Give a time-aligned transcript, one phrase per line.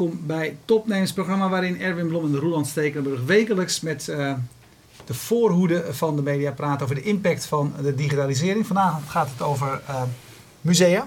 [0.00, 4.34] Welkom bij Topnames, programma waarin Erwin Blom en Roland Stekelenburg wekelijks met uh,
[5.04, 8.66] de voorhoede van de media praten over de impact van de digitalisering.
[8.66, 10.02] Vandaag gaat het over uh,
[10.60, 11.06] musea.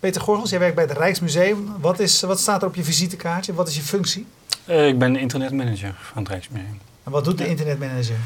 [0.00, 1.68] Peter Gorgels, jij werkt bij het Rijksmuseum.
[1.80, 3.54] Wat, is, wat staat er op je visitekaartje?
[3.54, 4.26] Wat is je functie?
[4.68, 6.78] Uh, ik ben internetmanager van het Rijksmuseum.
[7.04, 8.16] En wat doet de internetmanager?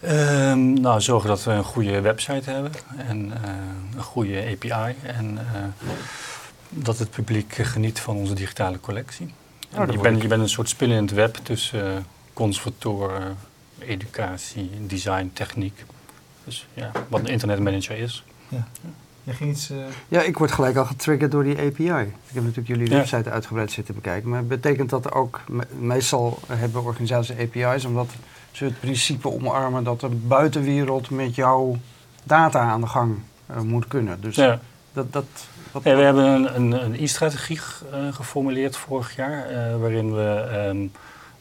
[0.00, 0.10] Uh,
[0.54, 3.32] nou, zorgen dat we een goede website hebben en uh,
[3.96, 5.88] een goede API en uh,
[6.74, 9.34] dat het publiek geniet van onze digitale collectie.
[9.76, 13.36] Oh, je, bent, je bent een soort spin in het web tussen conservatoren,
[13.78, 15.84] educatie, design, techniek.
[16.44, 18.24] Dus ja, wat een internetmanager is.
[18.48, 18.66] Ja.
[19.24, 19.70] Je ging iets,
[20.08, 21.82] Ja, ik word gelijk al getriggerd door die API.
[21.82, 24.28] Ik heb natuurlijk jullie website uitgebreid zitten bekijken.
[24.28, 25.40] Maar betekent dat er ook,
[25.78, 28.10] meestal hebben organisaties API's, omdat
[28.52, 31.76] ze het principe omarmen dat de buitenwereld met jouw
[32.22, 33.18] data aan de gang
[33.50, 34.20] uh, moet kunnen.
[34.20, 34.60] Dus ja.
[34.92, 35.26] dat, dat,
[35.72, 37.60] we hebben een, een, een e-strategie
[37.92, 40.92] uh, geformuleerd vorig jaar, uh, waarin we um,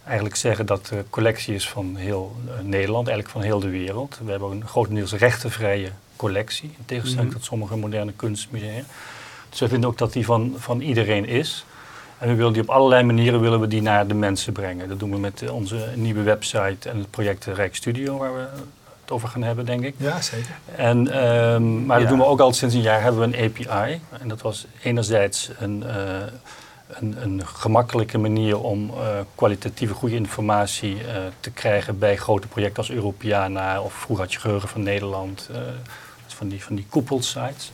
[0.04, 4.20] eigenlijk zeggen dat de collectie is van heel Nederland, eigenlijk van heel de wereld.
[4.24, 7.40] We hebben een grotendeels rechtenvrije collectie, in tegenstelling mm -hmm.
[7.40, 8.84] tot sommige moderne kunstmusea.
[9.50, 11.66] Dus we vinden ook dat die van, van iedereen is.
[12.18, 14.90] En we willen die op allerlei manieren willen we die naar de mensen brengen.
[14.90, 18.48] Dat doen we met onze nieuwe website en het project Rijk Studio, waar we
[19.12, 19.96] het over gaan hebben, denk ik.
[19.98, 20.56] Ja, zeker.
[20.76, 24.02] En, um, maar dat doen we ook al sinds een jaar hebben we een API.
[24.20, 25.94] En dat was enerzijds een, uh,
[26.88, 31.02] een, een, gemakkelijke manier om uh, kwalitatieve goede informatie uh,
[31.40, 35.50] te krijgen bij grote projecten als Europeana of vroeger had je Geheugen van Nederland,
[36.28, 37.72] van die, van die koepelsites.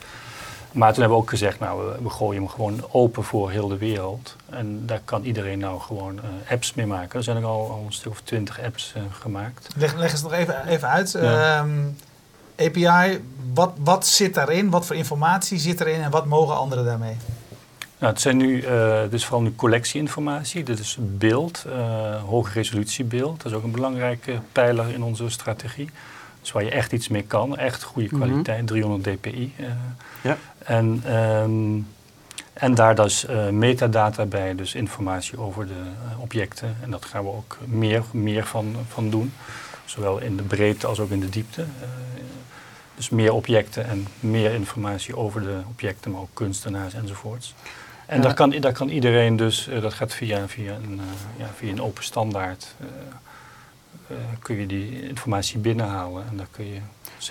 [0.77, 3.67] Maar toen hebben we ook gezegd, nou, we, we, gooien hem gewoon open voor heel
[3.67, 4.35] de wereld.
[4.49, 7.17] En daar kan iedereen nou gewoon uh, apps mee maken.
[7.17, 9.67] Er zijn er al, al een stuk of twintig apps uh, gemaakt.
[9.75, 11.11] Leg, leg eens nog even, even uit.
[11.11, 11.59] Ja.
[11.59, 11.97] Um,
[12.57, 13.21] API,
[13.53, 14.69] wat, wat zit daarin?
[14.69, 17.15] Wat voor informatie zit erin en wat mogen anderen daarmee?
[17.99, 20.63] Nou, het zijn nu uh, dus vooral nu collectieinformatie.
[20.63, 21.65] Dit is beeld,
[22.25, 23.37] hoge resolutie beeld.
[23.43, 25.89] Dat is ook een belangrijke pijler in onze strategie.
[26.47, 27.57] Dus waar je echt iets mee kan.
[27.57, 28.99] Echt goede kwaliteit, mm -hmm.
[28.99, 29.53] 300 dpi.
[30.21, 30.37] ja.
[30.57, 31.87] En, um,
[32.53, 36.77] en daar dus uh, metadata bij, dus informatie over de uh, objecten.
[36.81, 39.33] En dat gaan we ook meer, meer van, van doen.
[39.85, 41.65] Zowel in de breedte als ook in de diepte.
[42.95, 47.55] Dus meer objecten en meer informatie over de objecten, maar ook kunstenaars enzovoorts.
[48.05, 51.01] En daar, kan, daar kan iedereen dus, dat gaat via, via, een,
[51.37, 52.75] ja, via een open standaard,
[54.41, 56.23] kun je die informatie binnenhalen.
[56.29, 56.79] En daar kun je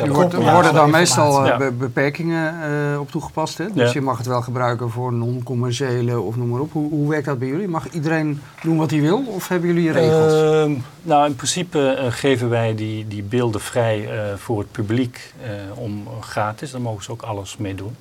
[0.04, 2.54] wordt, er worden daar meestal uh, beperkingen
[2.92, 3.58] uh, op toegepast.
[3.58, 3.72] Hè?
[3.72, 3.92] Dus ja.
[3.92, 6.72] je mag het wel gebruiken voor non-commerciële of noem maar op.
[6.72, 7.68] Hoe, hoe, werkt dat bij jullie?
[7.68, 10.32] Mag iedereen doen wat hij wil of hebben jullie regels?
[10.32, 15.34] Uh, nou, in principe uh, geven wij die, die beelden vrij voor het publiek
[15.74, 16.70] om gratis.
[16.70, 17.96] Daar mogen ze ook alles mee doen.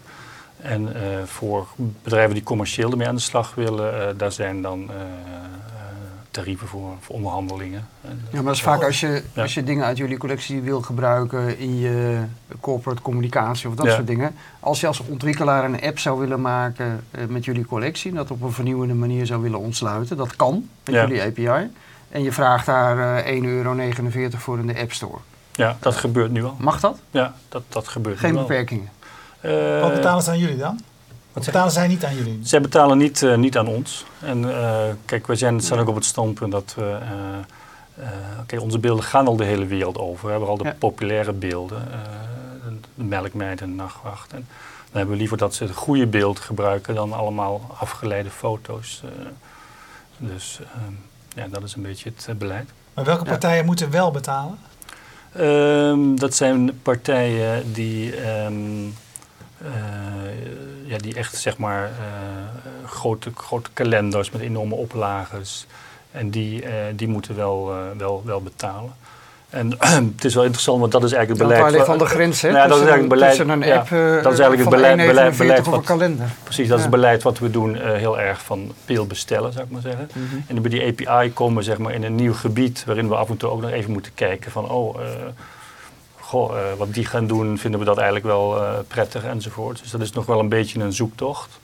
[0.57, 1.67] En voor
[2.03, 4.89] bedrijven die commercieel ermee aan de slag willen, daar zijn dan
[6.35, 7.87] tarieven voor, voor onderhandelingen.
[8.01, 9.41] Ja, maar dat is vaak als je, ja.
[9.41, 12.23] als je dingen uit jullie collectie wil gebruiken in je
[12.59, 13.93] corporate communicatie of dat ja.
[13.93, 14.35] soort dingen.
[14.59, 18.41] Als je als ontwikkelaar een app zou willen maken uh, met jullie collectie, dat op
[18.41, 21.71] een vernieuwende manier zou willen ontsluiten, dat kan met jullie API.
[22.09, 23.75] En je vraagt daar uh, 1,49 euro
[24.29, 25.17] voor in de App Store.
[25.51, 26.55] Ja, dat gebeurt nu al.
[26.59, 26.99] Mag dat?
[27.11, 28.89] Ja, dat, dat gebeurt Geen nu beperkingen?
[29.41, 30.79] Uh, Wat betalen ze aan jullie dan?
[31.35, 32.39] Wat betalen zij niet aan jullie?
[32.43, 34.05] Zij betalen niet, uh, niet aan ons.
[34.19, 36.97] En uh, kijk, wij zijn, staan ook op het standpunt dat we...
[37.99, 38.05] Uh,
[38.45, 40.25] kijk, onze beelden gaan al de hele wereld over.
[40.25, 40.75] We hebben al de ja.
[40.79, 41.87] populaire beelden.
[42.95, 44.33] de melkmeid en de nachtwacht.
[44.33, 49.03] En dan hebben we liever dat ze het goede beeld gebruiken dan allemaal afgeleide foto's.
[50.17, 50.59] dus
[51.35, 52.69] ja, dat is een beetje het beleid.
[52.93, 53.63] Maar welke partijen ja.
[53.63, 54.57] moeten wel betalen?
[55.39, 58.29] Um, dat zijn partijen die...
[58.45, 59.04] Um, uh,
[60.85, 65.65] ja, die echt zeg maar uh, grote, grote kalenders met enorme oplages.
[66.11, 68.93] En die, uh, die moeten wel, wel, wel betalen.
[69.49, 69.73] En
[70.15, 71.73] het is wel interessant, want dat is eigenlijk het beleid.
[71.73, 72.51] Ja, van de grens, hè?
[72.51, 73.39] Nou, ja, dat is eigenlijk beleid.
[73.39, 76.27] een app, ja, dat is eigenlijk het beleid, beleid, beleid wat, kalender.
[76.43, 79.71] Precies, dat is het beleid wat we doen, heel erg van beeld bestellen, zou ik
[79.71, 80.09] maar zeggen.
[80.13, 80.43] Mm -hmm.
[80.47, 83.29] En bij die API komen we zeg maar in een nieuw gebied, waarin we af
[83.29, 84.99] en toe ook nog even moeten kijken van, oh
[86.25, 89.79] goh, uh, wat die gaan doen, vinden we dat eigenlijk wel uh, prettig enzovoort.
[89.81, 91.59] Dus dat is nog wel een beetje een zoektocht.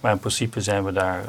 [0.00, 1.26] Maar in principe zijn we daar uh,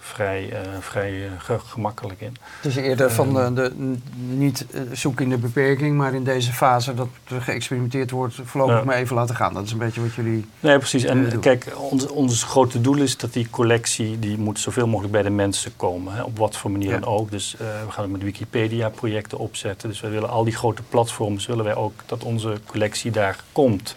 [0.00, 1.30] vrij, vrij
[1.66, 2.36] gemakkelijk in.
[2.62, 7.08] Dus eerder van de, de niet zoeken in de beperking, maar in deze fase dat
[7.28, 8.84] er geëxperimenteerd wordt, voorlopig ja.
[8.84, 9.54] maar even laten gaan.
[9.54, 10.46] Dat is een beetje wat jullie.
[10.60, 11.04] Nee, precies.
[11.04, 11.40] En doen.
[11.40, 15.30] kijk, ons, ons grote doel is dat die collectie die moet zoveel mogelijk bij de
[15.30, 16.14] mensen komen.
[16.14, 16.98] Hè, op wat voor manier ja.
[16.98, 17.30] dan ook.
[17.30, 19.88] Dus we gaan met Wikipedia-projecten opzetten.
[19.88, 23.96] Dus we willen al die grote platforms, willen wij ook dat onze collectie daar komt.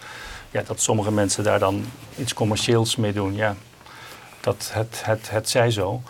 [0.51, 1.86] Ja, dat sommige mensen daar dan
[2.18, 3.36] iets commercieels mee doen.
[3.36, 3.56] Ja,
[4.48, 6.02] dat het, het, het zij zo.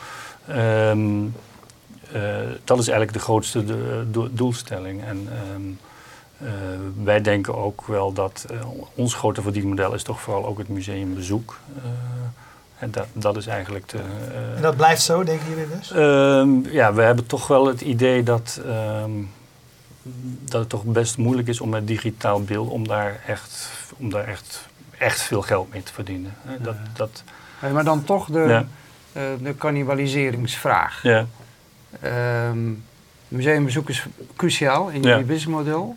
[0.47, 1.25] Ehm,
[2.63, 3.63] dat is eigenlijk de grootste
[4.31, 5.03] doelstelling.
[5.03, 8.45] En ehm, wij denken ook wel dat
[8.95, 11.59] ons grote verdienmodel is toch vooral ook het museumbezoek.
[12.79, 13.97] En dat, dat is eigenlijk de.
[14.55, 15.91] en dat blijft zo, denken jullie dus?
[15.91, 18.61] Ehm, ja, we hebben toch wel het idee dat
[20.39, 24.27] dat het toch best moeilijk is om met digitaal beeld om daar echt, om daar
[24.27, 24.65] echt,
[24.97, 26.35] echt veel geld mee te verdienen.
[26.61, 27.23] Dat, dat,
[27.73, 28.65] maar dan toch de, ja.
[29.13, 31.03] uh, de cannibaliseringsvraag.
[31.03, 31.25] Ja.
[32.49, 32.83] Um,
[33.27, 34.05] museumbezoek is
[34.35, 35.95] cruciaal in jullie businessmodel.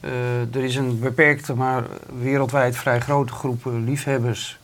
[0.00, 1.84] Uh, er is een beperkte, maar
[2.20, 4.58] wereldwijd vrij grote groep liefhebbers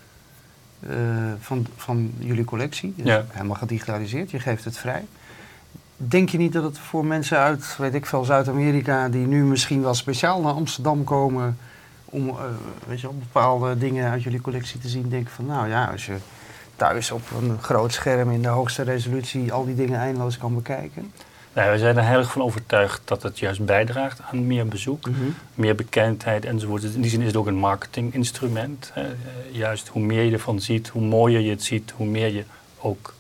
[0.81, 0.97] uh,
[1.41, 2.95] van, van jullie collectie.
[2.97, 3.25] Dus ja.
[3.31, 5.05] helemaal gedigitaliseerd, je geeft het vrij.
[5.97, 9.83] Denk je niet dat het voor mensen uit, weet ik veel, Zuid-Amerika, die nu misschien
[9.83, 11.59] wel speciaal naar Amsterdam komen
[12.11, 12.35] om uh,
[12.87, 16.17] weet je, bepaalde dingen uit jullie collectie te zien, denken van nou ja, als je
[16.77, 21.13] thuis op een groot scherm in de hoogste resolutie al die dingen eindeloos kan bekijken?
[21.53, 25.09] Nee, we zijn er heel erg van overtuigd dat het juist bijdraagt aan meer bezoek,
[25.09, 25.25] mhm.
[25.55, 26.83] meer bekendheid enzovoort.
[26.83, 28.91] In die zin is het ook een marketinginstrument.
[28.95, 29.07] Hè.
[29.51, 32.45] Juist hoe meer je ervan ziet, hoe mooier je het ziet, hoe meer je
[32.79, 33.15] ook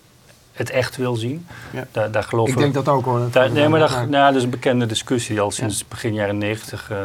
[0.56, 1.46] het echt wil zien.
[1.70, 1.86] Ja.
[1.92, 3.28] Daar, daar geloven Ik denk dat ook hoor.
[3.30, 6.90] Dat nee, maar dat, nou, dat is een bekende discussie al sinds begin jaren negentig.
[6.90, 6.98] Uh,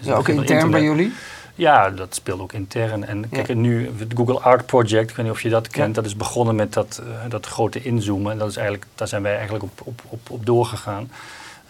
[0.00, 1.12] ja, ook intern bij jullie?
[1.54, 3.06] Ja, dat speelt ook intern.
[3.06, 6.04] En kijk, nu het Google Art Project, ik weet niet of je dat kent, dat
[6.04, 8.32] is begonnen met dat, uh, dat grote inzoomen.
[8.32, 11.10] En dat is eigenlijk, daar zijn wij eigenlijk op, op, op, op doorgegaan.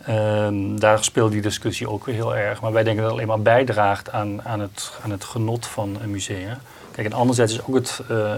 [0.09, 2.61] Um, daar speelt die discussie ook weer heel erg.
[2.61, 5.97] Maar wij denken dat het alleen maar bijdraagt aan, aan, het, aan het genot van
[6.03, 6.57] een museum.
[6.91, 8.35] Kijk, en anderzijds is ook het, uh,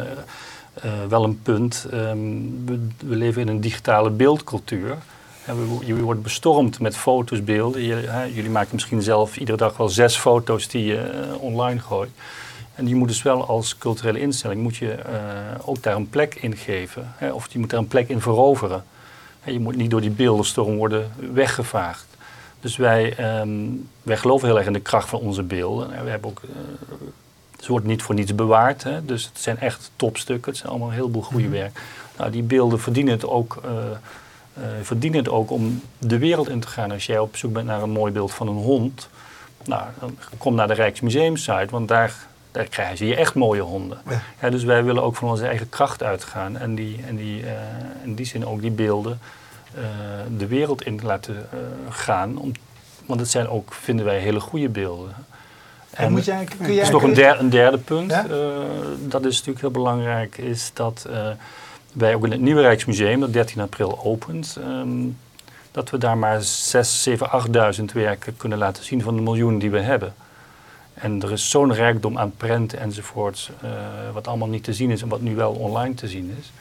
[0.84, 1.86] uh, wel een punt.
[1.92, 2.64] Um,
[3.06, 4.96] we, leven in een digitale beeldcultuur.
[5.84, 8.10] Je wordt bestormd met foto's, beelden.
[8.10, 12.10] Hè, jullie maken misschien zelf iedere dag wel zes foto's die je uh, online gooit.
[12.74, 16.34] En die moet dus wel als culturele instelling moet je, uh, ook daar een plek
[16.34, 17.12] in geven.
[17.16, 18.84] Hè, of je moet daar een plek in veroveren.
[19.44, 22.06] En je moet niet door die beeldenstorm worden weggevaagd.
[22.60, 25.92] Dus wij, um, wij geloven heel erg in de kracht van onze beelden.
[25.92, 26.40] En we hebben ook
[27.60, 28.82] ze wordt niet voor niets bewaard.
[28.82, 29.04] Hè?
[29.04, 30.50] Dus het zijn echt topstukken.
[30.50, 31.80] Het zijn allemaal een heleboel goede mm werk.
[32.16, 36.60] Nou, die beelden verdienen het, ook, uh, uh, verdienen het ook om de wereld in
[36.60, 36.90] te gaan.
[36.90, 39.08] Als jij op zoek bent naar een mooi beeld van een hond,
[39.64, 42.14] nou, dan kom naar de Rijksmuseumsite, want daar,
[42.50, 43.98] daar krijgen je echt mooie honden.
[44.40, 44.50] Ja.
[44.50, 47.50] dus wij willen ook van onze eigen kracht uitgaan en die, en die, uh,
[48.02, 49.18] in die zin ook die beelden
[50.36, 51.48] de wereld in laten
[51.88, 52.38] gaan.
[52.38, 52.52] Om,
[53.06, 55.14] want het zijn ook, vinden wij, hele goede beelden.
[55.90, 58.26] En, moet jij, kun jij, is nog een derde, een derde punt, ja?
[58.26, 58.34] uh,
[59.08, 61.28] dat is natuurlijk heel belangrijk, is dat uh,
[61.92, 65.18] wij ook in het Nieuwe Rijksmuseum, dat 13 april opent, um,
[65.70, 67.30] dat we daar maar 6, 7,
[67.78, 70.14] 8.000 werken kunnen laten zien van de miljoenen die we hebben.
[70.94, 73.70] En er is zo'n rijkdom aan prenten enzovoorts, uh,
[74.12, 76.52] wat allemaal niet te zien is en wat nu wel online te zien is.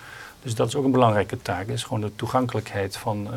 [0.44, 3.28] Dus dat is ook een belangrijke taak, is gewoon de toegankelijkheid van,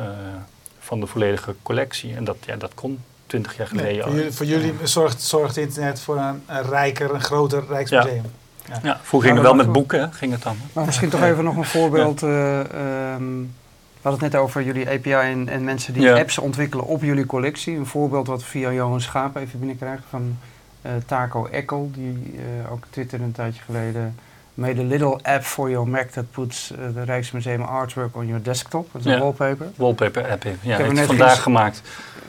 [0.79, 2.15] van de volledige collectie.
[2.15, 2.99] En dat, ja, dat kon
[3.33, 4.03] 20 jaar geleden.
[4.03, 8.23] voor, jullie, voor jullie, zorgt, zorgt internet voor een, een rijker, een groter Rijksmuseum.
[8.65, 8.79] Ja.
[8.83, 8.99] Ja.
[9.01, 10.57] vroeger ging het wel met boeken, ging het dan.
[10.73, 12.21] Maar misschien toch even nog een voorbeeld.
[12.21, 13.53] Uh, um,
[13.93, 17.25] we hadden het net over jullie API en, en mensen die apps ontwikkelen op jullie
[17.25, 17.77] collectie.
[17.77, 20.37] Een voorbeeld wat via Johan Schaap even binnenkrijgen van
[20.81, 24.15] uh, Taco Eckel, die uh, ook Twitter een tijdje geleden
[24.53, 28.43] made a little app for your Mac that puts uh, the Rijksmuseum artwork on your
[28.43, 28.89] desktop.
[28.91, 29.67] Dat is een wallpaper.
[29.75, 30.51] Wallpaper app, ja.
[30.51, 31.81] Ik heb hem net vandaag gemaakt.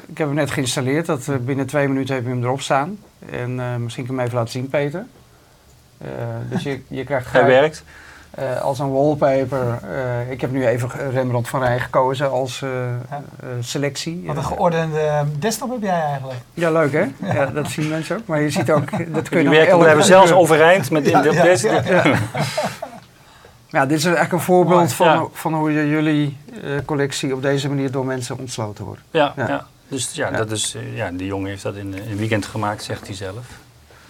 [0.06, 1.06] Ik heb hem net geïnstalleerd.
[1.06, 2.98] Dat, uh, binnen twee minuten heb je hem erop staan.
[3.30, 5.06] En uh, misschien kan ik hem even laten zien, Peter.
[6.50, 7.32] dus je, je krijgt...
[7.32, 7.84] Hij werkt.
[8.38, 9.78] Uh, als een wallpaper.
[9.84, 12.70] Uh, ik heb nu even Rembrandt van Rijn gekozen als uh,
[13.60, 14.22] selectie.
[14.26, 16.38] Wat een geordende desktop heb jij eigenlijk.
[16.54, 17.00] Ja, leuk hè?
[17.00, 17.34] Ja.
[17.34, 18.26] ja dat zien mensen ook.
[18.26, 19.12] Maar je ziet ook...
[19.14, 22.02] Dat kun je werken, we hebben zelfs overeind met ja, de ja,
[23.68, 26.36] ja, dit is eigenlijk een voorbeeld van, van hoe je jullie
[26.84, 29.00] collectie op deze manier door mensen ontsloten wordt.
[29.10, 29.66] Ja, ja.
[29.88, 33.16] dus ja, Dat is, ja, die jongen heeft dat in een weekend gemaakt, zegt hij
[33.16, 33.46] zelf.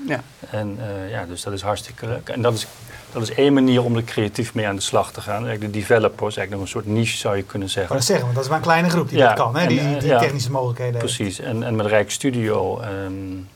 [0.07, 0.21] Ja.
[0.51, 0.79] En
[1.09, 2.29] ja, dus dat is hartstikke leuk.
[2.29, 2.67] En dat is
[3.15, 5.45] dat is één manier om er creatief mee aan de slag te gaan.
[5.45, 7.89] De developers, eigenlijk nog een soort niche zou je kunnen zeggen.
[7.89, 9.67] Maar dat zeggen, want dat is maar een kleine groep die dat kan, hè?
[9.67, 13.49] die, die, die technische mogelijkheden Precies, en, en met Rijk Studio um,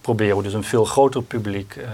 [0.00, 1.84] proberen we dus een veel groter publiek uh,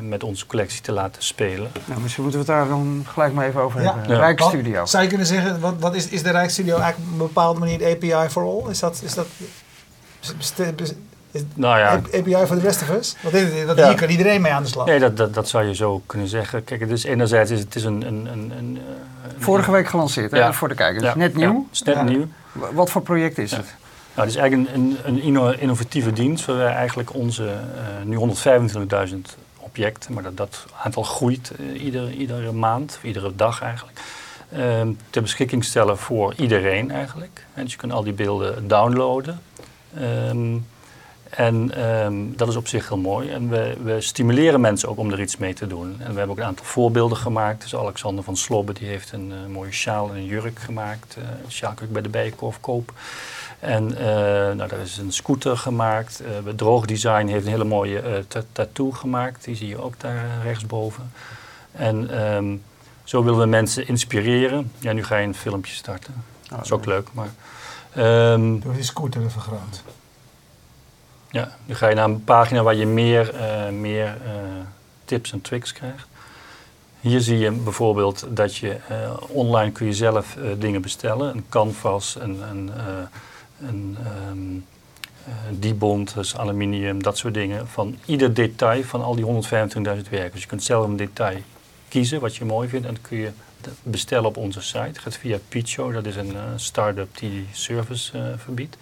[0.00, 1.70] met onze collectie te laten spelen.
[1.84, 4.08] Nou, misschien moeten we het daar dan gelijk maar even over hebben.
[4.08, 4.18] Ja.
[4.18, 4.86] Rijk Studio.
[4.86, 7.60] zou je kunnen zeggen, wat, wat is, is de Rijk Studio eigenlijk op een bepaalde
[7.60, 8.70] manier de API for all?
[8.70, 9.26] Is dat, is dat
[11.54, 11.92] nou ja.
[11.92, 13.16] API voor de rest of us?
[13.22, 13.34] Want
[13.66, 14.86] dat, hier kan iedereen mee aan de slag.
[14.86, 16.64] Nee, dat, dat, dat zou je zo kunnen zeggen.
[16.64, 18.06] Kijk, dus enerzijds is het is een...
[18.06, 18.78] een, een, een
[19.38, 21.14] Vorige week gelanceerd, hè, voor de kijkers.
[21.14, 21.66] Net nieuw?
[21.84, 22.26] net nieuw.
[22.72, 23.74] Wat voor project is het?
[24.14, 28.18] Nou, het is eigenlijk een, een, een innovatieve dienst waar wij eigenlijk onze uh, nu
[29.08, 29.16] 125.000
[29.58, 34.00] objecten, maar dat, dat aantal groeit uh, iedere, iedere maand, of iedere dag eigenlijk.
[34.52, 37.46] ehm, ter beschikking stellen voor iedereen eigenlijk.
[37.54, 39.40] En dus je kunt al die beelden downloaden.
[39.98, 40.56] Ehm,
[41.36, 43.30] en ehm, dat is op zich heel mooi.
[43.30, 45.96] En we, we, stimuleren mensen ook om er iets mee te doen.
[45.98, 47.62] En we hebben ook een aantal voorbeelden gemaakt.
[47.62, 51.16] Dus Alexander van Slobbe die heeft een uh, mooie sjaal en een jurk gemaakt.
[51.18, 52.92] Uh, sjaal kun je bij de Bijenkorf koop.
[53.58, 56.22] En uh, nou, er is een scooter gemaakt.
[56.22, 59.44] Uh, Droogdesign heeft een hele mooie tattoo gemaakt.
[59.44, 61.12] Die zie je ook daar rechtsboven.
[61.72, 62.62] En um,
[63.04, 64.72] zo willen we mensen inspireren.
[64.78, 66.14] Ja, nu ga je een filmpje starten.
[66.44, 67.08] Oh, dat is ook leuk.
[67.12, 67.30] Maar,
[68.32, 69.82] um, Door die scooter te vergroot.
[71.34, 74.32] Ja, nu ga je naar een pagina waar je meer, uh, meer uh,
[75.04, 76.06] tips en tricks krijgt.
[77.00, 81.34] Hier zie je bijvoorbeeld dat je uh, online kun je zelf dingen bestellen.
[81.34, 82.70] Een canvas, een, een,
[83.60, 83.96] een
[84.30, 84.66] um,
[85.50, 87.68] dibond, dus aluminium, dat soort dingen.
[87.68, 89.30] Van ieder detail van al die 125.000
[90.10, 90.32] werken.
[90.32, 91.38] Dus je kunt zelf een detail
[91.88, 93.30] kiezen wat je mooi vindt en dat kun je
[93.82, 94.78] bestellen op onze site.
[94.78, 98.76] Het gaat via Picho, dat is een start-up die die service verbiedt.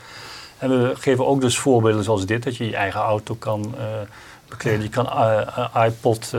[0.63, 3.85] En we geven ook dus voorbeelden zoals dit, dat je je eigen auto kan uh,
[4.49, 4.83] bekleden.
[4.83, 6.33] Je kan uh, iPod,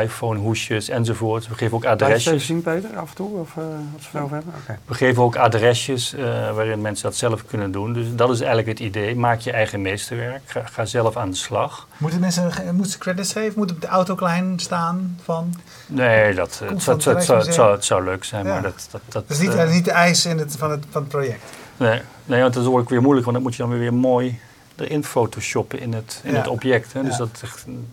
[0.00, 1.48] iPhone, hoesjes enzovoort.
[1.48, 2.24] We geven ook adresjes.
[2.24, 3.56] Kan je zien, Peter, af en toe, of
[3.96, 4.54] als we hebben?
[4.62, 4.78] Okay.
[4.84, 6.14] We geven ook adresjes
[6.54, 7.92] waarin mensen dat zelf kunnen doen.
[7.92, 9.16] Dus dat is eigenlijk het idee.
[9.16, 10.42] Maak je eigen meesterwerk.
[10.44, 11.88] Ga, ga zelf aan de slag.
[11.96, 13.52] Moeten mensen moeten ze credits geven?
[13.56, 15.54] Moet op de auto klein staan van...
[15.86, 18.52] Nee, dat, het, het, het, zou, het, zou, leuk zijn, ja.
[18.52, 18.88] maar dat...
[18.90, 21.42] dat, dat, dat is niet, niet de eis in het, van, het, van het project.
[21.76, 24.38] Nee, nee, want dat is ook weer moeilijk, want dat moet je dan weer mooi
[24.76, 26.92] erin photoshoppen in het, in het object.
[26.92, 27.02] Hè.
[27.02, 27.42] Dus dat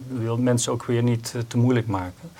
[0.08, 2.32] wil mensen ook weer niet uh, te moeilijk maken.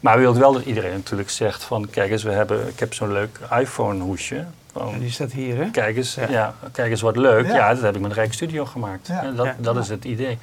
[0.00, 2.94] Maar we willen wel dat iedereen natuurlijk zegt van, kijk eens, we hebben, ik heb
[2.94, 4.44] zo'n leuk iPhone hoesje.
[4.72, 5.70] Van, die staat hier, hè?
[5.70, 6.54] Kijk eens, ja.
[6.72, 7.46] kijk eens wat leuk.
[7.46, 7.74] Ja.
[7.74, 9.08] dat heb ik met Rijk Studio gemaakt.
[9.08, 10.38] En dat, dat is het idee.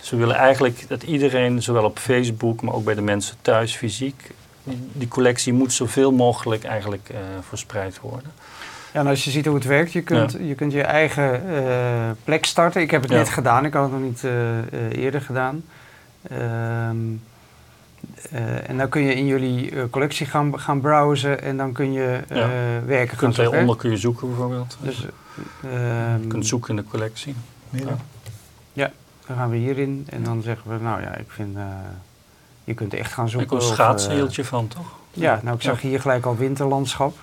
[0.00, 3.76] Dus we willen eigenlijk dat iedereen, zowel op Facebook, maar ook bij de mensen thuis
[3.76, 4.30] fysiek,
[4.92, 8.32] die collectie moet zoveel mogelijk eigenlijk uh, verspreid worden.
[8.92, 12.10] Ja, en als je ziet hoe het werkt, je kunt je, kunt je eigen uh,
[12.24, 12.80] plek starten.
[12.80, 13.16] Ik heb het ja.
[13.16, 15.64] net gedaan, ik had het nog niet uh, eerder gedaan.
[16.32, 17.22] Um,
[18.66, 22.48] en dan kun je in jullie collectie gaan, gaan browsen en dan kun je ja.
[22.86, 23.60] werken je kunt gaan zoeken.
[23.60, 24.76] onder kun je zoeken bijvoorbeeld.
[24.80, 25.06] Dus,
[26.20, 27.34] je kunt zoeken in de collectie.
[27.70, 27.96] Ja.
[28.72, 28.90] ja,
[29.26, 31.56] dan gaan we hierin en dan zeggen we, nou ja, ik vind,
[32.64, 33.56] je kunt echt gaan zoeken.
[33.56, 34.86] Ik een schaatsheeltje van, toch?
[35.10, 37.16] Ja, nou ik zag hier gelijk al winterlandschap.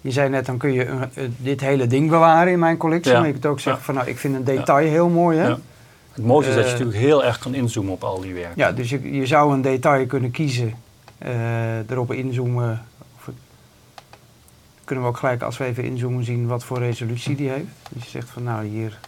[0.00, 3.12] Je zei net, dan kun je een, dit hele ding bewaren in mijn collectie.
[3.12, 3.18] Ja.
[3.18, 5.54] Maar je kunt ook zeggen van, nou, ik vind een detail heel mooi, hè?
[6.12, 8.52] Het mooiste is dat je uh, natuurlijk heel erg kan inzoomen op al die werken.
[8.56, 10.74] Ja, dus je, je zou een detail kunnen kiezen,
[11.88, 12.82] erop inzoomen.
[13.16, 13.30] Of,
[14.84, 17.66] kunnen we ook gelijk, als we even inzoomen, zien wat voor resolutie die heeft.
[17.90, 18.98] Dus je zegt van, nou, hier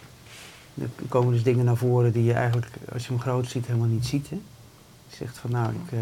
[1.09, 4.05] komen dus dingen naar voren die je eigenlijk, als je hem groot ziet, helemaal niet
[4.05, 4.29] ziet.
[4.29, 4.39] Hè?
[5.07, 5.91] Je zegt van, nou, ik...
[5.93, 5.99] Uh,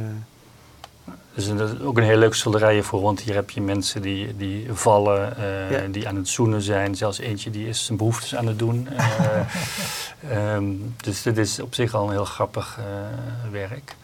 [1.33, 4.37] dus dat is ook een heel leuk schilderij voor, want hier heb je mensen die,
[4.37, 5.87] die vallen, uh, ja.
[5.87, 6.95] die aan het zoenen zijn.
[6.95, 8.87] Zelfs eentje die is zijn behoeftes aan het doen.
[8.91, 12.85] Uh, um, dus dit is op zich al een heel grappig uh,
[13.51, 13.95] werk.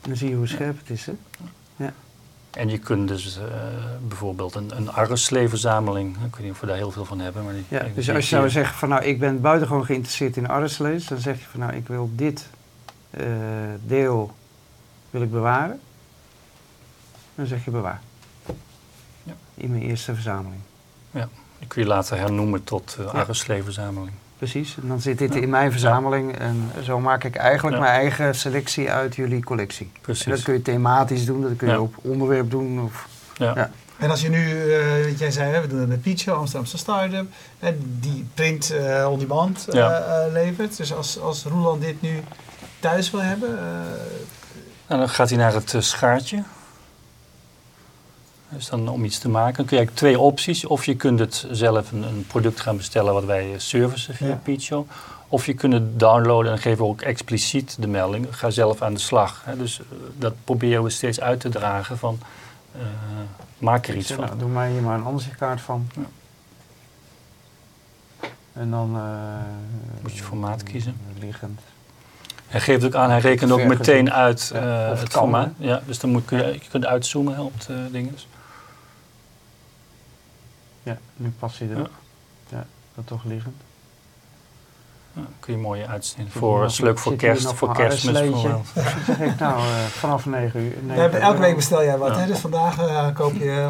[0.00, 1.12] Dan zie je hoe scherp het is, hè?
[1.76, 1.92] Ja.
[2.50, 3.38] En je kunt dus
[4.08, 7.44] bijvoorbeeld een, een ik weet niet of we daar heel veel van hebben.
[7.44, 10.48] Maar die, ja, dus als je zou zeggen van nou, ik ben buitengewoon geïnteresseerd in
[10.48, 12.46] arreslees, dan zeg je van nou, ik wil dit
[13.86, 14.34] deel
[15.10, 15.80] wil ik bewaren.
[17.34, 18.00] Dan zeg je bewaar.
[19.22, 19.32] Ja.
[19.54, 20.60] In mijn eerste verzameling.
[21.10, 24.12] Ja, die kun je later hernoemen tot uh, Arreslee-verzameling.
[24.38, 25.40] Precies, en dan zit dit ja.
[25.40, 29.90] in mijn verzameling en zo maak ik eigenlijk mijn eigen selectie uit jullie collectie.
[30.00, 30.24] Precies.
[30.24, 32.80] En dat kun je thematisch doen, dat kun je op onderwerp doen.
[32.80, 33.70] Of, ja.
[33.98, 37.26] En als je nu, uh, jij zei, we doen het met Pietje, Amsterdamse start-up,
[38.00, 39.66] die print uh, on demand
[40.32, 40.76] levert.
[40.76, 42.22] Dus als, als Roeland dit nu
[42.80, 43.58] thuis wil hebben...
[44.86, 46.42] Nou, dan gaat hij naar het schaartje.
[48.54, 50.66] Dus dan om iets te maken, dan kun je eigenlijk twee opties.
[50.66, 54.40] Of je kunt het zelf een, een product gaan bestellen wat wij servicen via ja.
[54.42, 54.86] Picho.
[55.28, 58.26] Of je kunt het downloaden en geven we ook expliciet de melding.
[58.30, 59.42] Ga zelf aan de slag.
[59.44, 59.56] Hè.
[59.56, 59.84] Dus uh,
[60.18, 62.18] dat proberen we steeds uit te dragen van
[62.76, 62.82] uh,
[63.58, 64.24] maak er iets ja, van.
[64.24, 65.88] Nou, doe mij hier maar een ansichtkaart van.
[65.94, 66.02] Ja.
[68.52, 68.96] En dan...
[68.96, 69.02] Uh,
[70.02, 70.96] Moet je formaat kiezen.
[71.20, 71.60] Liggend.
[72.46, 75.48] Hij geeft ook aan, hij rekent ook meteen uit het, het formaat.
[75.56, 78.16] Ja, dus dan moet, kun je, je kunt uitzoomen op de dingen.
[80.84, 81.90] Ja, nu past hij erop.
[82.48, 82.56] Ja.
[82.56, 83.62] ja, dat toch liggend.
[85.40, 86.28] Kun je mooie uitzien.
[86.30, 88.66] Voor, is leuk voor kerst, voor kerstmis bijvoorbeeld.
[89.06, 90.72] zeg ik nou, uh, vanaf 9 uur.
[90.82, 92.18] 9 elke week bestel jij wat, ja.
[92.18, 92.26] hè?
[92.26, 93.66] Dus vandaag uh, koop je...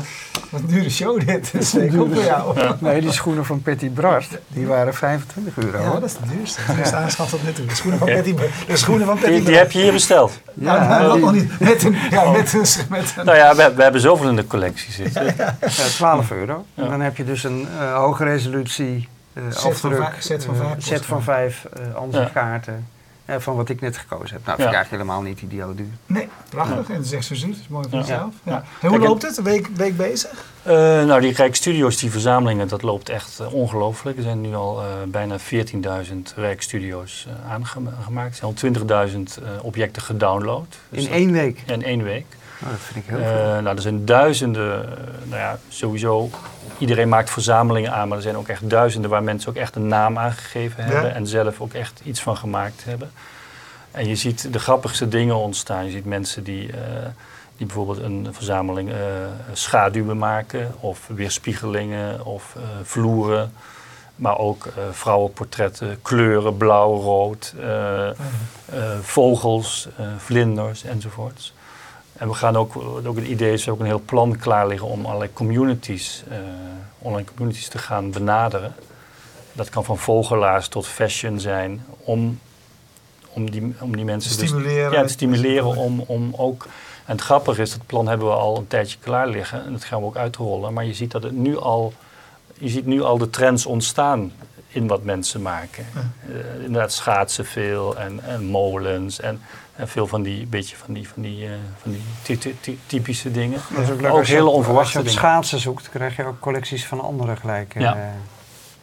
[0.51, 1.53] Wat een dure show dit.
[1.53, 2.61] Dat is ook voor jou.
[2.61, 2.77] Ja.
[2.81, 5.83] Nee, die schoenen van Petit Brast, die waren 25 euro.
[5.83, 6.61] Ja, dat is de duurste.
[6.67, 7.67] Dat is de aanschaf tot nu toe.
[7.67, 8.09] De schoenen van.
[8.09, 10.41] Petit De schoenen van Petit die, die heb je hier besteld?
[10.55, 11.61] Ja, ja die, nog niet.
[11.61, 12.33] Met een, ja, oh.
[12.33, 15.35] met een, met een, Nou ja, we, we, hebben zoveel in de collectie zitten.
[15.37, 16.65] Ja, 12 euro.
[16.75, 19.09] En dan heb je dus een uh, hoge resolutie
[19.55, 20.03] afdruk.
[20.03, 20.85] Van set van vijf.
[20.85, 22.87] set van vijf andere kaarten.
[23.27, 24.47] Uh, van wat ik net gekozen heb.
[24.47, 25.87] Nou, dat vind ik eigenlijk helemaal niet idioot duur.
[26.07, 26.89] Nee, prachtig.
[26.89, 27.51] En het is exclusief.
[27.51, 28.35] Dat is mooi voor jezelf.
[28.43, 28.65] Ja.
[28.81, 29.37] En hoe loopt het?
[29.37, 30.45] Een week, week bezig?
[30.67, 30.73] Uh,
[31.05, 34.17] nou, die Rijksstudio's, die verzamelingen, dat loopt echt uh, ongelooflijk.
[34.17, 35.45] Er zijn nu al uh, bijna 14.000
[36.37, 38.41] Rijksstudio's aangemaakt.
[38.41, 39.07] Er zijn al
[39.41, 40.79] 20.000 objecten gedownload.
[40.89, 41.63] Dus in één week?
[41.67, 42.27] In één week.
[42.65, 43.63] Oh, dat vind ik heel veel.
[43.63, 44.89] nou, er zijn duizenden,
[45.25, 46.31] nou ja, sowieso
[46.79, 49.89] iedereen maakt verzamelingen aan, maar er zijn ook echt duizenden waar mensen ook echt een
[49.89, 51.15] naam aangegeven hebben ja.
[51.15, 53.11] en zelf ook echt iets van gemaakt hebben.
[53.91, 55.85] En je ziet de grappigste dingen ontstaan.
[55.85, 56.75] Je ziet mensen die, uh,
[57.57, 58.97] die bijvoorbeeld een verzameling uh,
[59.53, 63.53] schaduwen maken, of weerspiegelingen, of uh, vloeren.
[64.17, 67.55] Maar ook vrouwenportretten, kleuren, blauw, rood,
[69.03, 71.55] vogels, vlinders enzovoorts.
[72.17, 75.07] En we gaan ook, ook het idee is ook een heel plan klaar liggen om
[75.07, 76.37] allerlei communities, uh,
[76.99, 78.75] online communities te gaan benaderen.
[79.53, 82.41] Dat kan van vogelaars tot fashion zijn, om,
[83.29, 84.91] om, die, om die mensen te stimuleren.
[84.91, 86.67] Dus, ja, te stimuleren om, om ook.
[87.05, 89.85] En het grappige is, dat plan hebben we al een tijdje klaar liggen en dat
[89.85, 90.73] gaan we ook uitrollen.
[90.73, 91.93] Maar je ziet dat het nu al,
[92.59, 94.33] je ziet nu al de trends ontstaan
[94.75, 95.87] in wat mensen maken.
[95.95, 96.01] Ja.
[96.29, 99.41] Uh, inderdaad schaatsen veel en, en molens en,
[99.77, 101.51] en, veel van die, beetje van die, van die, uh,
[101.81, 103.61] van die typische dingen.
[103.75, 106.41] Dat is ook, leuk ook hele onverwachte Als je op schaatsen zoekt, krijg je ook
[106.41, 107.75] collecties van anderen gelijk.
[107.75, 108.13] Uh, ja.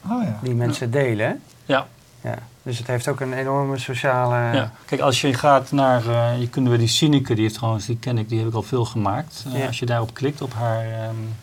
[0.10, 0.40] Oh, ja.
[0.42, 1.42] Die mensen delen.
[1.66, 1.88] Ja.
[2.22, 2.38] ja.
[2.64, 4.36] Dus het heeft ook een enorme sociale...
[4.36, 4.72] Ja.
[4.86, 6.04] Kijk, als je gaat naar...
[6.40, 8.62] je kunt we die Sineke, die heeft trouwens, die ken ik, die heb ik al
[8.62, 9.46] veel gemaakt.
[9.68, 11.08] Als je daarop klikt, op haar...
[11.08, 11.34] Um,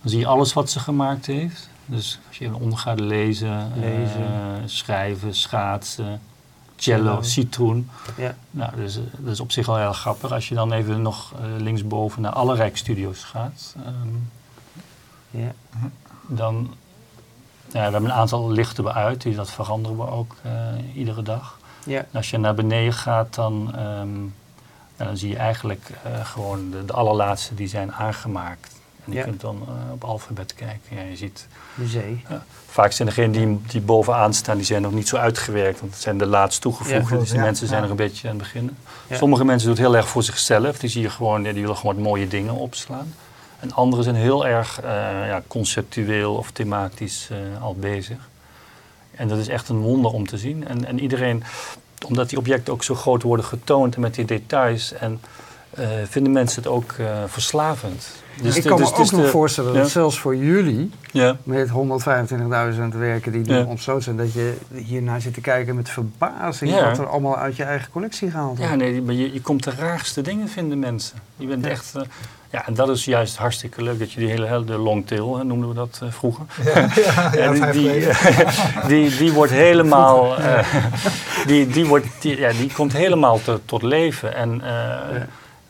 [0.00, 1.68] dan zie je alles wat ze gemaakt heeft.
[1.90, 4.20] Dus als je eronder gaat lezen, lezen.
[4.20, 6.20] Uh, schrijven, schaatsen,
[6.76, 7.90] cello, citroen.
[8.16, 8.34] Ja.
[8.50, 10.32] Nou, dus, uh, dat is op zich wel heel grappig.
[10.32, 14.30] Als je dan even nog uh, linksboven naar alle Rijksstudio's gaat, um,
[15.30, 15.52] ja.
[16.26, 16.74] dan...
[17.66, 20.36] Ja, we hebben een aantal lichten uit, die dat veranderen we ook
[20.94, 21.58] iedere dag.
[21.84, 21.98] Ja.
[21.98, 24.34] En als je naar beneden gaat, dan, um,
[24.96, 25.90] dan zie je eigenlijk
[26.22, 28.77] gewoon de, de allerlaatste die zijn aangemaakt.
[29.08, 30.96] En je kunt dan uh, op alfabet kijken.
[30.96, 31.46] Ja, je ziet,
[31.84, 32.22] zee.
[32.30, 35.80] Uh, vaak zijn degenen die, die bovenaan staan, die zijn nog niet zo uitgewerkt.
[35.80, 37.14] Want het zijn de laatst toegevoegde.
[37.14, 38.76] Ja, dus die mensen zijn nog een beetje aan het beginnen.
[39.10, 40.78] Sommige mensen doen het heel erg voor zichzelf.
[40.78, 43.14] Die zie je gewoon, die willen gewoon mooie dingen opslaan.
[43.60, 44.80] En anderen zijn heel erg
[45.26, 47.28] ja, conceptueel of thematisch
[47.60, 48.28] al bezig.
[49.10, 50.68] En dat is echt een wonder om te zien.
[50.68, 51.44] En, en iedereen,
[52.06, 54.92] omdat die objecten ook zo groot worden getoond en met die details...
[54.92, 55.20] En,
[56.08, 58.10] vinden mensen het ook uh, verslavend.
[58.42, 59.88] Dus ik de, kan dus, me ook dus nog de, voorstellen dat ja.
[59.88, 61.36] zelfs voor jullie, ja.
[61.42, 61.74] met 125.000
[62.98, 63.64] werken die ja.
[63.64, 67.64] ontsloten zijn, dat je hiernaar zit te kijken met verbazing wat er allemaal uit je
[67.64, 68.72] eigen collectie gehaald wordt.
[68.72, 71.18] Ja, nee, maar je, je komt de raarste dingen vinden mensen.
[71.36, 71.92] Je bent echt...
[71.96, 72.02] Uh,
[72.50, 75.68] ja, en dat is juist hartstikke leuk dat je die hele, hele de longtail, noemden
[75.68, 76.44] we dat uh, vroeger.
[76.64, 78.08] Ja, ja, ja die, die,
[78.88, 80.74] die, die, wordt helemaal, uh,
[81.46, 84.34] die, die, wordt, die, ja, die komt helemaal te, tot leven.
[84.34, 85.22] En uh,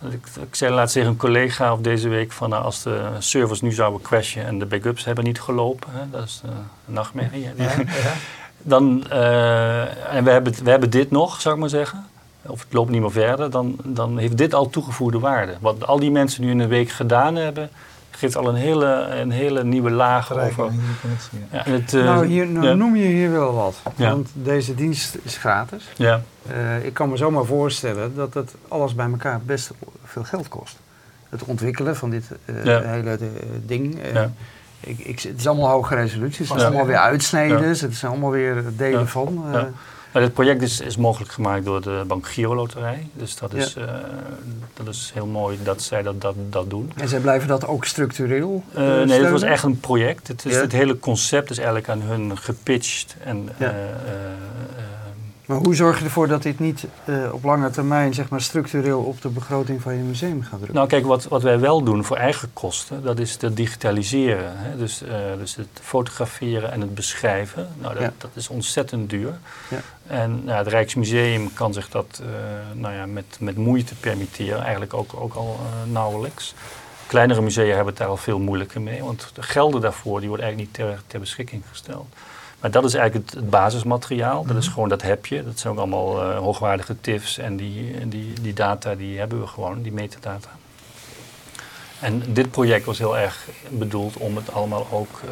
[0.02, 3.60] ik, ik zei laatst tegen een collega of deze week van nou, als de servers
[3.60, 7.42] nu zouden crashen en de backups hebben niet gelopen, hè, dat is een nachtmerrie.
[7.42, 7.74] Ja, ja.
[8.62, 12.06] Dan, uh, en we hebben, we hebben dit nog, zou ik maar zeggen,
[12.46, 15.56] of het loopt niet meer verder, dan, dan heeft dit al toegevoegde waarde.
[15.60, 17.70] Wat al die mensen nu in een week gedaan hebben,
[18.18, 20.70] geeft al een hele, een hele nieuwe laag over.
[21.52, 23.82] Ja, het, uh, nou, hier, nou noem je hier wel wat.
[23.96, 25.88] Want deze dienst is gratis.
[25.96, 26.22] Ja.
[26.50, 29.70] Uh, ik kan me zomaar voorstellen dat het alles bij elkaar best
[30.04, 30.76] veel geld kost.
[31.28, 33.18] Het ontwikkelen van dit uh, hele
[33.66, 33.98] ding.
[34.80, 38.30] Ik, ik, het is allemaal hoge resoluties, het is allemaal weer uitsneden, het zijn allemaal
[38.30, 39.44] weer delen van.
[40.18, 43.08] Nou, dit project is, is, mogelijk gemaakt door de Bank Giro Loterij.
[43.12, 43.80] Dus dat is, ja.
[43.80, 43.88] uh,
[44.74, 46.92] dat is heel mooi dat zij dat, dat, dat doen.
[46.96, 50.28] En zij blijven dat ook structureel uh, Nee, het was echt een project.
[50.28, 50.60] Het, is, ja.
[50.60, 53.16] het hele concept is eigenlijk aan hun gepitcht.
[53.24, 53.74] En, ja.
[55.48, 59.00] Maar hoe zorg je ervoor dat dit niet uh, op lange termijn zeg maar, structureel
[59.00, 60.74] op de begroting van je museum gaat drukken?
[60.74, 64.52] Nou kijk, wat, wat wij wel doen voor eigen kosten, dat is het digitaliseren.
[64.56, 64.76] Hè?
[64.76, 67.68] Dus, uh, dus het fotograferen en het beschrijven.
[67.80, 68.12] Nou, dat, ja.
[68.18, 69.38] dat is ontzettend duur.
[69.70, 69.80] Ja.
[70.06, 72.28] En nou, het Rijksmuseum kan zich dat uh,
[72.74, 76.54] nou ja, met, met moeite permitteren, eigenlijk ook, ook al nauwelijks.
[77.06, 80.46] Kleinere musea hebben het daar al veel moeilijker mee, want de gelden daarvoor die worden
[80.46, 82.06] eigenlijk niet ter, ter beschikking gesteld.
[82.60, 84.44] Maar dat is eigenlijk het, basismateriaal.
[84.44, 84.74] Dat is mhm.
[84.74, 85.44] gewoon, dat heb je.
[85.44, 89.46] Dat zijn ook allemaal uh, hoogwaardige TIFFs en die, die, die data die hebben we
[89.46, 90.48] gewoon, die metadata.
[92.00, 95.30] En dit project was heel erg bedoeld om het allemaal ook uh,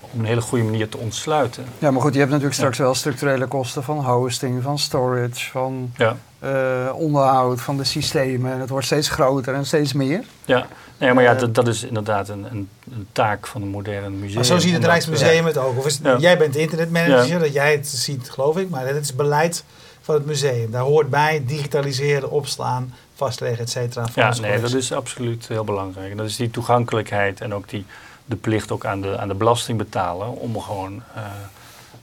[0.00, 1.64] op een hele goede manier te ontsluiten.
[1.78, 5.92] Ja, maar goed, je hebt natuurlijk straks wel structurele kosten van hosting, van storage, van
[5.96, 6.16] ja.
[6.44, 8.52] uh, onderhoud van de systemen.
[8.52, 10.24] En het wordt steeds groter en steeds meer.
[10.44, 10.66] Ja,
[10.98, 14.34] nee, maar ja, dat, dat is inderdaad een, een, een, taak van een modern museum.
[14.34, 15.78] Maar zo ziet het Rijksmuseum het ook.
[15.78, 18.68] Of is Jij bent internetmanager, dat jij het ziet, geloof ik.
[18.68, 19.64] Maar het is beleid
[20.06, 20.70] van het museum.
[20.70, 24.06] Daar hoort bij digitaliseren, opslaan, vastleggen, et cetera.
[24.14, 26.10] Ja, nee, dat is absoluut heel belangrijk.
[26.10, 27.84] En dat is die toegankelijkheid en ook die,
[28.24, 31.22] de plicht ook aan de, aan de belastingbetaler om gewoon uh,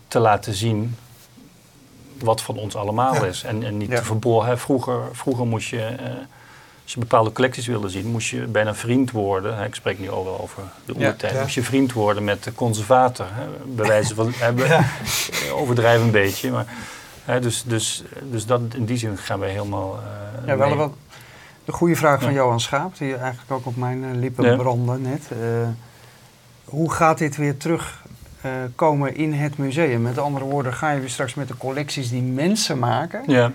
[0.08, 0.96] te laten zien
[2.20, 3.44] wat van ons allemaal is.
[3.44, 4.60] En, en niet te verborgen.
[4.60, 6.08] Vroeger, vroeger moest je, uh,
[6.84, 9.58] als je bepaalde collecties wilde zien, moest je bijna vriend worden.
[9.58, 11.42] Hè, ik spreek nu over, over de oertijd.
[11.42, 13.28] Moest je vriend worden met de conservator.
[13.30, 14.86] Hè, bij wijze van, hebben,
[15.62, 16.52] overdrijven een beetje.
[16.52, 16.66] Maar,
[17.25, 19.99] dus, dus, dus dat, in die zin gaan wij helemaal.
[20.41, 20.93] Uh, ja, wel wat
[21.65, 24.55] de goede vraag van Johan Schaap, die eigenlijk ook op mijn uh, lippen ja.
[24.55, 25.29] brandde net.
[25.31, 25.67] Uh,
[26.65, 30.01] hoe gaat dit weer terugkomen in het museum?
[30.01, 33.23] Met andere woorden, ga je weer straks met de collecties die mensen maken...
[33.27, 33.51] Ja.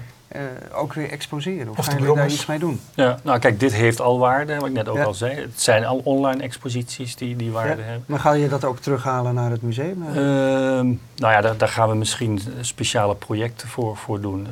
[0.73, 1.69] Ook weer exposeren?
[1.69, 2.81] Of, of ga je daar iets mee doen?
[2.95, 5.35] Ja, nou kijk, dit heeft al waarde, wat ik net ook al zei.
[5.35, 8.05] Het zijn al online exposities die, die waarde hebben.
[8.07, 10.03] Maar ga je dat ook terughalen naar het museum?
[10.03, 10.87] Ehm,
[11.17, 14.47] nou ja, daar, daar, gaan we misschien speciale projecten voor, voor doen.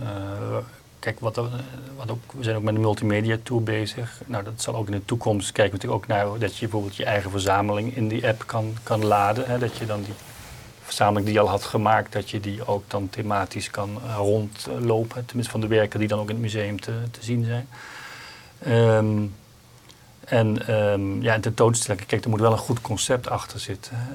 [0.99, 1.37] Kijk, wat,
[1.97, 4.21] wat ook, we zijn ook met een multimedia tour bezig.
[4.27, 6.97] Nou, dat zal ook in de toekomst kijken we natuurlijk ook naar dat je bijvoorbeeld
[6.97, 9.47] je eigen verzameling in die app kan, kan laden.
[9.47, 10.15] Hè, dat je dan die
[10.87, 15.25] verzameling die je al had gemaakt, dat je die ook dan thematisch kan uh, rondlopen.
[15.27, 17.69] Tenminste van de werken die dan ook in het museum te, te zien zijn.
[18.67, 19.35] Um,
[20.25, 24.09] en um, ja, en tentoonstellingen, kijk, er moet wel een goed concept achter zitten.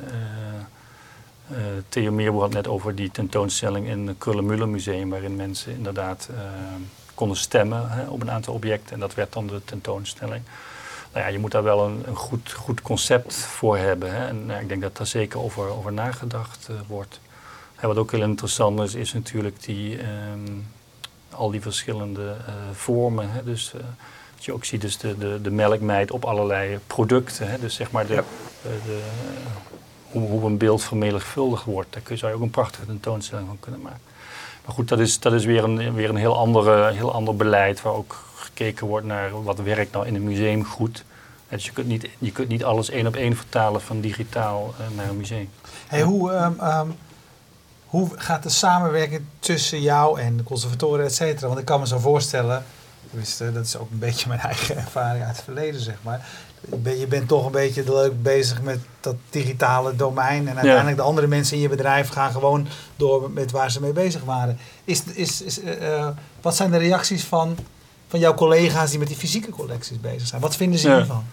[1.49, 5.73] Uh, uh, Theo Meerboer had net over die tentoonstelling in het Krullenmuller Museum, waarin mensen
[5.73, 6.37] inderdaad uh,
[7.13, 8.93] konden stemmen hè, op een aantal objecten.
[8.93, 10.43] En dat werd dan de tentoonstelling.
[11.13, 14.15] Nou ja, je moet daar wel een, een goed, goed concept voor hebben.
[14.15, 14.27] Hè.
[14.27, 17.19] En ik denk dat daar zeker over, over nagedacht uh, wordt.
[17.81, 19.99] Wat ook heel interessant is, is natuurlijk die,
[20.33, 20.67] um,
[21.29, 22.35] al die verschillende
[22.73, 23.31] vormen.
[23.31, 23.43] Hè.
[23.43, 23.71] Dus
[24.35, 27.49] dat je ook ziet dus de, de, de melkmeid op allerlei producten.
[27.49, 27.59] Hè.
[27.59, 28.23] Dus zeg maar de, ja.
[28.61, 29.01] de
[30.11, 31.93] hoe, hoe een beeld vermenigvuldigd wordt.
[31.93, 34.01] Daar zou je ook een prachtige tentoonstelling van kunnen maken.
[34.65, 37.81] Maar goed, dat is, dat is weer, een, weer een heel, andere, heel ander beleid
[37.81, 38.23] waar ook
[38.63, 41.03] gekeken wordt naar wat werkt nou in een museum goed.
[41.49, 44.97] Dus je kunt niet, je kunt niet alles één op één vertalen van digitaal uh,
[44.97, 45.49] naar een museum.
[45.87, 46.95] Hey, hoe, um, um,
[47.85, 51.47] hoe gaat de samenwerking tussen jou en de conservatoren, et cetera?
[51.47, 52.63] Want ik kan me zo voorstellen,
[53.37, 56.27] dat is ook een beetje mijn eigen ervaring uit het verleden, zeg maar
[56.83, 60.47] je bent toch een beetje leuk bezig met dat digitale domein.
[60.47, 63.93] En uiteindelijk de andere mensen in je bedrijf gaan gewoon door met waar ze mee
[63.93, 64.57] bezig waren.
[64.83, 66.07] Is, is, is, uh,
[66.41, 67.57] wat zijn de reacties van,
[68.11, 70.41] van jouw collega's die met die fysieke collecties bezig zijn?
[70.41, 70.95] Wat vinden ze ja.
[70.95, 71.23] hiervan?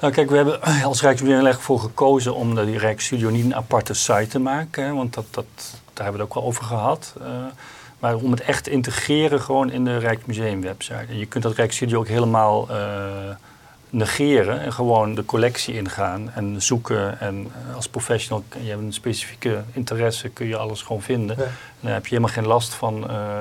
[0.00, 4.26] Nou kijk, we hebben als Rijksmuseum voor gekozen om de Rijksstudio niet een aparte site
[4.26, 4.84] te maken.
[4.84, 5.44] Hè, want dat, dat,
[5.92, 7.14] daar hebben we het ook wel over gehad.
[7.20, 7.26] Uh,
[7.98, 11.06] maar om het echt te integreren gewoon in de Rijksmuseum website.
[11.08, 12.70] En je kunt dat Rijksstudio ook helemaal...
[12.70, 12.76] Uh,
[13.90, 17.20] negeren en gewoon de collectie ingaan en zoeken.
[17.20, 21.36] En eh, als professional, je hebt een specifieke interesse, kun je alles gewoon vinden.
[21.36, 23.40] En dan heb je helemaal geen last van, uh,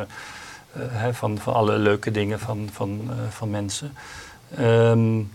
[0.77, 3.95] uh, van, van alle leuke dingen van, van, van mensen.
[4.59, 5.31] Um,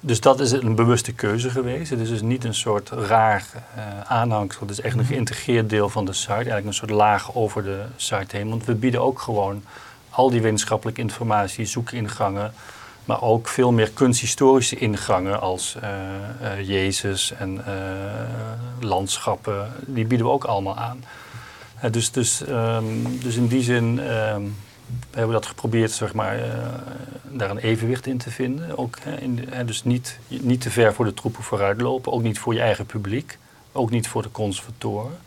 [0.00, 1.90] dus dat is een bewuste keuze geweest.
[1.90, 3.44] Het is dus niet een soort raar
[4.06, 4.60] aanhangsel.
[4.60, 5.12] Het is echt een mhm.
[5.12, 6.32] geïntegreerd deel van de site.
[6.32, 8.48] Eigenlijk een soort laag over de site heen.
[8.48, 9.62] Want we bieden ook gewoon
[10.10, 12.52] al die wetenschappelijke informatie, zoekingangen
[13.08, 15.88] maar ook veel meer kunsthistorische ingangen als uh,
[16.42, 17.64] uh, Jezus en uh,
[18.80, 19.72] landschappen.
[19.86, 21.04] Die bieden we ook allemaal aan.
[21.90, 24.56] Dus, dus, um, dus in die zin um,
[25.10, 26.38] hebben we dat geprobeerd, zeg maar,
[27.30, 28.78] daar een evenwicht in te vinden.
[28.78, 32.54] Ook, in de, dus niet, niet te ver voor de troepen vooruitlopen, ook niet voor
[32.54, 33.38] je eigen publiek,
[33.72, 35.18] ook niet voor de conservatoren.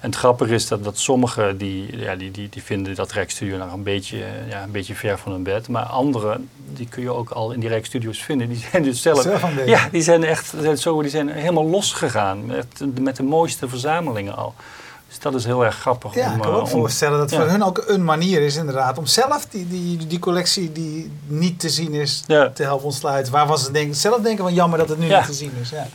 [0.00, 3.56] En het grappige is dat, dat sommigen die, ja, die, die, die vinden dat Rijksstudio
[3.56, 5.68] nog een beetje, ja, een beetje ver van hun bed.
[5.68, 9.24] Maar anderen, die kun je ook al in die Rijksstudio's vinden, die zijn dus zelf...
[9.66, 14.54] ja, die zijn echt zo, die zijn helemaal losgegaan met, met de mooiste verzamelingen al.
[15.08, 16.14] Dus dat is heel erg grappig.
[16.14, 17.36] Ja, om, ik kan me ook om, voorstellen dat ja.
[17.36, 21.60] voor hun ook een manier is inderdaad om zelf die, die, die collectie die niet
[21.60, 22.50] te zien is ja.
[22.50, 23.32] te helpen ontsluiten.
[23.32, 25.70] Waar was het denk, zelf denken van jammer dat het nu niet te zien is.
[25.70, 25.86] Ja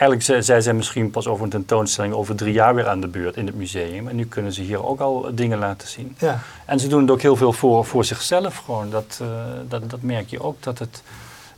[0.00, 3.36] eigenlijk zij zijn misschien pas over een tentoonstelling over drie jaar weer aan de beurt
[3.36, 4.08] in het museum.
[4.08, 6.16] En nu kunnen ze hier ook al dingen laten zien.
[6.18, 6.40] Ja.
[6.64, 8.90] En ze doen het ook heel veel voor, voor zichzelf gewoon.
[8.90, 9.28] Dat, uh,
[9.68, 10.62] dat, dat merk je ook.
[10.62, 11.02] Dat het,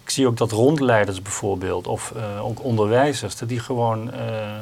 [0.03, 4.61] ik zie ook dat rondleiders bijvoorbeeld, of uh, ook onderwijzers, dat die gewoon uh,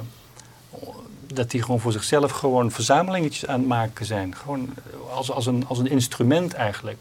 [1.35, 4.35] dat die gewoon voor zichzelf gewoon verzamelingetjes aan het maken zijn.
[4.37, 4.75] Gewoon
[5.15, 6.99] als, als, een, als een instrument eigenlijk.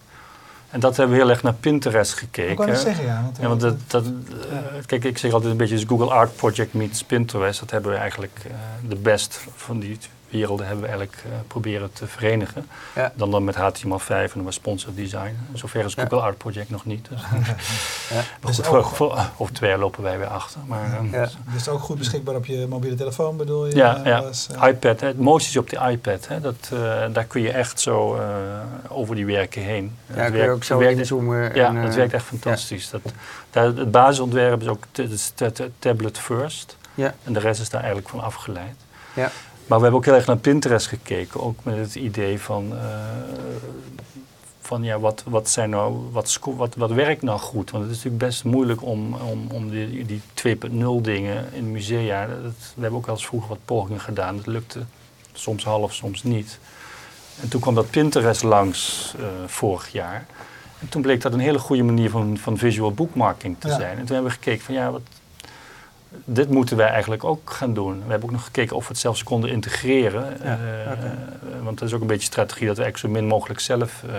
[0.69, 2.51] En dat hebben we heel erg naar Pinterest gekeken.
[2.51, 3.21] Ik kan het zeggen, ja.
[3.23, 4.03] Want, ja, want dat, dat,
[4.85, 7.59] Kijk, ik zeg altijd een beetje Google Art Project meets Pinterest.
[7.59, 8.41] Dat hebben we eigenlijk
[8.87, 9.97] de best van die
[10.31, 12.67] werelden hebben we eigenlijk uh, proberen te verenigen.
[12.95, 13.11] Ja.
[13.15, 15.37] Dan, dan met HTML5 en was sponsor design.
[15.53, 17.07] Zover is Google Art Project nog niet.
[17.09, 17.21] Dus.
[18.15, 18.21] ja.
[18.45, 20.59] dus goed, voor, of twee lopen wij weer achter.
[20.65, 21.29] Maar, um, ja.
[21.53, 23.75] Dus ook goed beschikbaar op je mobiele telefoon bedoel je?
[23.75, 24.21] Ja.
[24.21, 24.99] Was, uh, iPad.
[24.99, 25.07] Hè.
[25.07, 26.27] Het mooiste is op de iPad.
[26.27, 26.41] Hè.
[26.41, 26.79] Dat, uh,
[27.11, 28.19] daar kun je echt zo
[28.87, 29.95] over die werken heen.
[30.07, 31.55] Ja, kun je werkt, ook zo werkt, inzoomen.
[31.55, 32.89] Ja, en, dat werkt echt fantastisch.
[32.89, 33.01] Dat,
[33.49, 34.83] daar, het basisontwerp is ook
[35.79, 36.77] tablet first.
[36.93, 37.13] Ja.
[37.23, 38.75] En de rest is daar eigenlijk van afgeleid.
[39.13, 39.31] Ja.
[39.69, 42.79] Maar we hebben ook heel erg naar Pinterest gekeken, ook met het idee van, uh,
[44.61, 47.71] van ja, wat, wat, zijn nou, wat, wat, wat werkt nou goed?
[47.71, 50.21] Want het is natuurlijk best moeilijk om, om, om die, die
[50.69, 54.47] 2.0 dingen in musea, dat, we hebben ook al eens vroeger wat pogingen gedaan, dat
[54.47, 54.79] lukte
[55.33, 56.59] soms half, soms niet.
[57.41, 60.25] En toen kwam dat Pinterest langs uh, vorig jaar.
[60.79, 63.97] En toen bleek dat een hele goede manier van, van visual bookmarking te zijn.
[63.97, 65.01] En toen hebben we gekeken van ja, wat,
[66.25, 67.95] dit moeten wij eigenlijk ook gaan doen.
[68.05, 70.37] We hebben ook nog gekeken of we het zelfs konden integreren.
[70.43, 73.59] Ja, uh, want dat is ook een beetje strategie dat we eigenlijk zo min mogelijk
[73.59, 74.03] zelf...
[74.05, 74.13] Uh,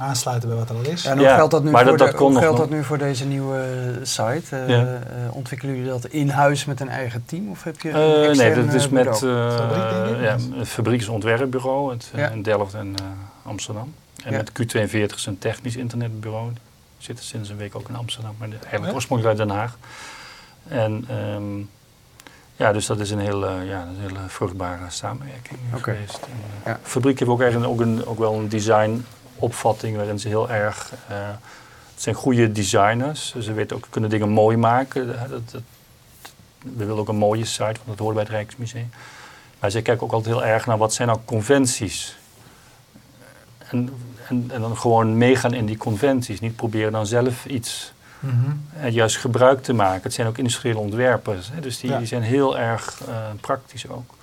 [0.00, 1.04] Aansluiten bij wat er al is.
[1.04, 3.64] En hoe geldt dat nu, voor, dat, dat hoe geldt dat nu voor deze nieuwe
[4.02, 4.56] site?
[4.66, 4.98] Ja.
[5.30, 7.50] ontwikkelen jullie dat in huis met een eigen team?
[7.50, 12.74] Of heb je een Nee, dat is met Fabriek, ja, het fabrieksontwerpbureau het, in Delft
[12.74, 12.94] en
[13.42, 13.94] Amsterdam.
[14.24, 16.48] En met Q42 is een technisch internetbureau.
[16.52, 16.60] Die
[16.98, 19.76] zitten sinds een week ook in Amsterdam, maar eigenlijk oorspronkelijk uit Den Haag.
[20.68, 21.70] En um,
[22.56, 25.94] ja, dus dat is een hele, ja, een hele vruchtbare samenwerking okay.
[25.94, 26.18] geweest.
[26.22, 26.80] En, uh, ja.
[26.82, 30.92] Fabriek heeft ook, eigenlijk ook, een, ook wel een designopvatting waarin ze heel erg...
[31.10, 31.16] Uh,
[31.92, 35.06] het zijn goede designers, ze weten ook, kunnen dingen mooi maken.
[35.06, 35.62] Dat, dat,
[36.58, 38.90] we willen ook een mooie site, want dat hoort bij het Rijksmuseum.
[39.60, 42.16] Maar ze kijken ook altijd heel erg naar wat zijn nou conventies.
[43.58, 43.90] En,
[44.28, 46.40] en, en dan gewoon meegaan in die conventies.
[46.40, 47.92] Niet proberen dan zelf iets
[48.26, 50.02] Mm juist gebruik te maken.
[50.02, 54.14] Het zijn ook industriële ontwerpers, hè, dus die, die, zijn heel erg uh, praktisch ook.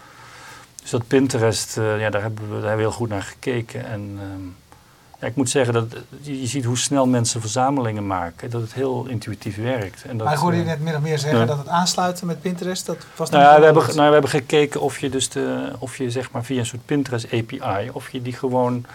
[0.81, 3.85] Dus dat Pinterest, uh, ja, daar, hebben we, daar hebben we heel goed naar gekeken.
[3.85, 4.21] En uh,
[5.19, 9.05] ja, ik moet zeggen dat je ziet hoe snel mensen verzamelingen maken, dat het heel
[9.05, 10.03] intuïtief werkt.
[10.03, 12.41] En dat, maar ik hoorde je net min of meer zeggen dat het aansluiten met
[12.41, 15.71] Pinterest, dat was nou ja, we hebben, nou, we hebben gekeken of je dus de,
[15.79, 18.85] of je zeg maar via een soort Pinterest API, of je die gewoon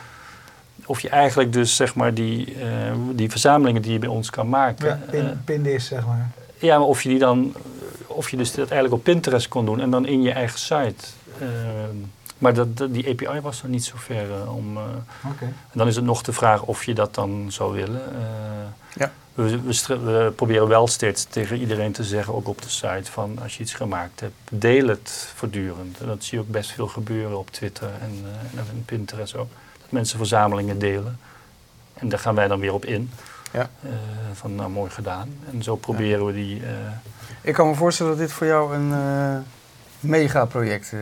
[0.88, 2.64] of je eigenlijk dus zeg maar die, uh,
[3.12, 5.00] die verzamelingen die je bij ons kan maken.
[5.12, 6.30] Ja, pin, uh, zeg maar.
[6.58, 7.54] Ja, maar of je die dan,
[8.06, 11.06] of je dus dat eigenlijk op Pinterest kon doen en dan in je eigen site.
[11.42, 11.48] Uh,
[12.38, 14.78] maar dat, die API was er niet zo ver om.
[15.32, 15.48] Okay.
[15.48, 18.02] En dan is het nog de vraag of je dat dan zou willen.
[18.94, 19.12] ja.
[19.34, 23.38] We, we, we, proberen wel steeds tegen iedereen te zeggen, ook op de site, van
[23.42, 26.00] als je iets gemaakt hebt, deel het voortdurend.
[26.00, 28.24] En dat zie je ook best veel gebeuren op Twitter en,
[28.56, 29.50] en Pinterest ook
[29.88, 31.18] mensen verzamelingen delen.
[31.94, 33.10] En daar gaan wij dan weer op in.
[33.52, 33.70] Ja.
[33.84, 33.90] Uh,
[34.32, 35.34] van nou, mooi gedaan.
[35.52, 36.60] En zo proberen we die.
[36.60, 36.68] Uh,
[37.40, 39.38] ik kan me voorstellen dat dit voor jou een uh,
[40.00, 40.92] megaproject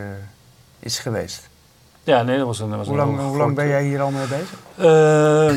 [0.79, 1.49] is geweest.
[2.03, 2.77] Ja, nee, dat was een.
[2.77, 4.59] was hoe lang, hoe lang ben jij hier al mee bezig?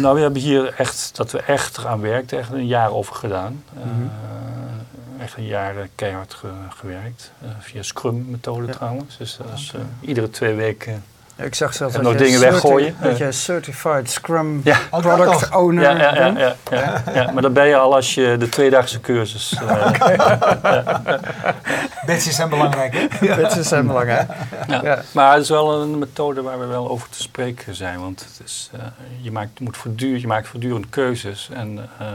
[0.01, 3.65] nou, we hebben hier echt, dat we echt eraan werkten, echt een jaar over gedaan.
[3.73, 4.11] Mm -hmm.
[5.21, 7.33] Echt een jaar keihard ge, gewerkt.
[7.59, 9.17] via Scrum-methode trouwens.
[9.17, 11.03] Dus dat is iedere twee weken
[11.45, 12.97] ik zag zelfs dat nog dingen weggooien.
[13.03, 17.77] Dat je Certified Scrum Product Owner ja, ja, ja, ja, ja, maar dan ben je
[17.77, 19.55] al als je de tweedaagse cursus...
[19.61, 19.91] Uh,
[22.07, 23.37] Badges zijn belangrijk, hè?
[23.37, 24.31] Badges zijn belangrijk.
[24.69, 25.03] Ja.
[25.13, 28.01] Maar het is wel een methode waar we wel over te spreken zijn.
[28.01, 28.81] Want het is, uh,
[29.21, 31.49] je, maakt, je, moet voortdurend, je maakt voortdurend keuzes.
[31.53, 32.07] En, uh,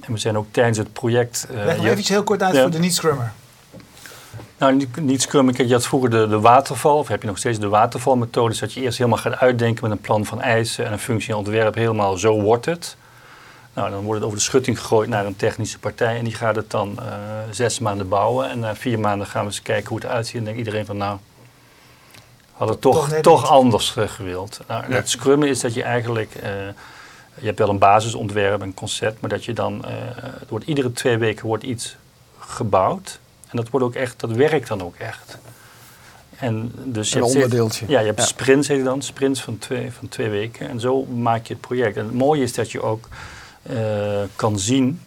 [0.00, 1.46] en we zijn ook tijdens het project...
[1.50, 3.32] Leg nog even heel kort uit voor de niet-scrummer.
[4.62, 5.52] Nou, niet, niet Scrum.
[5.52, 8.58] Kijk, je had vroeger de, de waterval, of heb je nog steeds de watervalmethode.
[8.58, 11.74] Dat je eerst helemaal gaat uitdenken met een plan van eisen en een functie ontwerp.
[11.74, 12.96] Helemaal zo wordt het.
[13.74, 16.18] Nou, dan wordt het over de schutting gegooid naar een technische partij.
[16.18, 17.04] En die gaat het dan uh,
[17.50, 18.50] zes maanden bouwen.
[18.50, 20.36] En na vier maanden gaan we eens kijken hoe het uitziet.
[20.36, 21.18] En denkt iedereen van, nou,
[22.52, 24.60] had het toch, toch, toch anders uh, gewild.
[24.68, 24.94] Nou, ja.
[24.94, 26.34] Het scrummen is dat je eigenlijk...
[26.34, 26.50] Uh,
[27.34, 29.84] je hebt wel een basisontwerp, een concept, maar dat je dan...
[30.48, 31.96] wordt, iedere twee weken wordt iets
[32.38, 33.20] gebouwd.
[33.52, 35.38] En dat, wordt ook echt, dat werkt dan ook echt.
[36.36, 37.84] En dus je een hebt onderdeeltje.
[37.88, 40.68] ja, je hebt sprints heet dan, sprints van twee, van twee weken.
[40.68, 41.96] En zo maak je het project.
[41.96, 43.08] En het mooie is dat je ook
[43.70, 45.00] uh, kan zien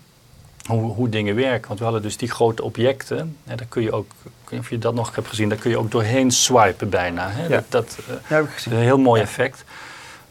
[0.65, 1.67] hoe, hoe dingen werken.
[1.67, 3.37] Want we hadden dus die grote objecten.
[3.43, 4.11] Hè, daar kun je ook,
[4.59, 7.29] of je dat nog hebt gezien, daar kun je ook doorheen swipen bijna.
[7.29, 7.43] Hè.
[7.43, 7.49] Ja.
[7.49, 8.73] Dat, dat uh, ja, heb ik gezien.
[8.73, 9.63] Een heel mooi effect.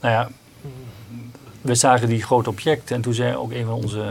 [0.01, 0.29] Nou ja,
[1.61, 4.05] we zagen die grote objecten en toen zei ook een van onze uh,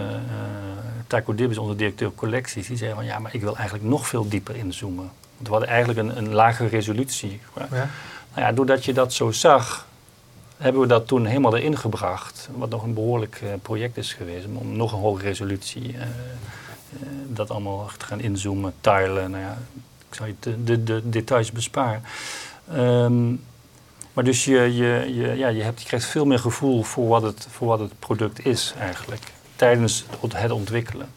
[1.14, 4.08] Taco Dib is onze directeur collecties, die zei van ja, maar ik wil eigenlijk nog
[4.08, 5.12] veel dieper inzoomen.
[5.36, 7.40] Want we hadden eigenlijk een, een lage resolutie.
[7.56, 7.68] Ja.
[7.70, 7.88] Nou
[8.36, 9.88] ja, doordat je dat zo zag,
[10.58, 12.50] hebben we dat toen helemaal erin gebracht.
[12.56, 14.46] Wat nog een behoorlijk uh, project is geweest.
[14.54, 16.08] Om nog een hogere resolutie uh, uh,
[17.28, 19.32] dat allemaal te gaan inzoomen, tilen.
[19.32, 19.58] Nou ja,
[20.10, 22.04] ik zal je de, de, de details besparen.
[22.74, 23.44] Um,
[24.14, 27.22] maar dus je, je, je, ja, je, hebt, je krijgt veel meer gevoel voor wat,
[27.22, 29.33] het, voor wat het product is eigenlijk.
[29.56, 31.08] Tijdens het ontwikkelen.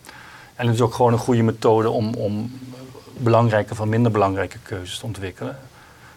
[0.54, 2.60] En het is ook gewoon een goede methode om, om
[3.16, 5.58] belangrijke van minder belangrijke keuzes te ontwikkelen.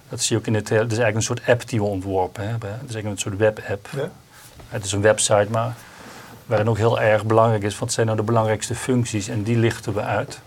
[0.10, 0.70] Dat zie je ook in het.
[0.70, 2.70] Het is eigenlijk een soort app die we ontworpen hebben.
[2.70, 3.88] Het is eigenlijk een soort web-app.
[3.96, 4.12] Ja.
[4.68, 5.76] Het is een website, maar
[6.46, 9.28] waarin ook heel erg belangrijk is: wat zijn nou de belangrijkste functies?
[9.28, 10.40] En die lichten we uit.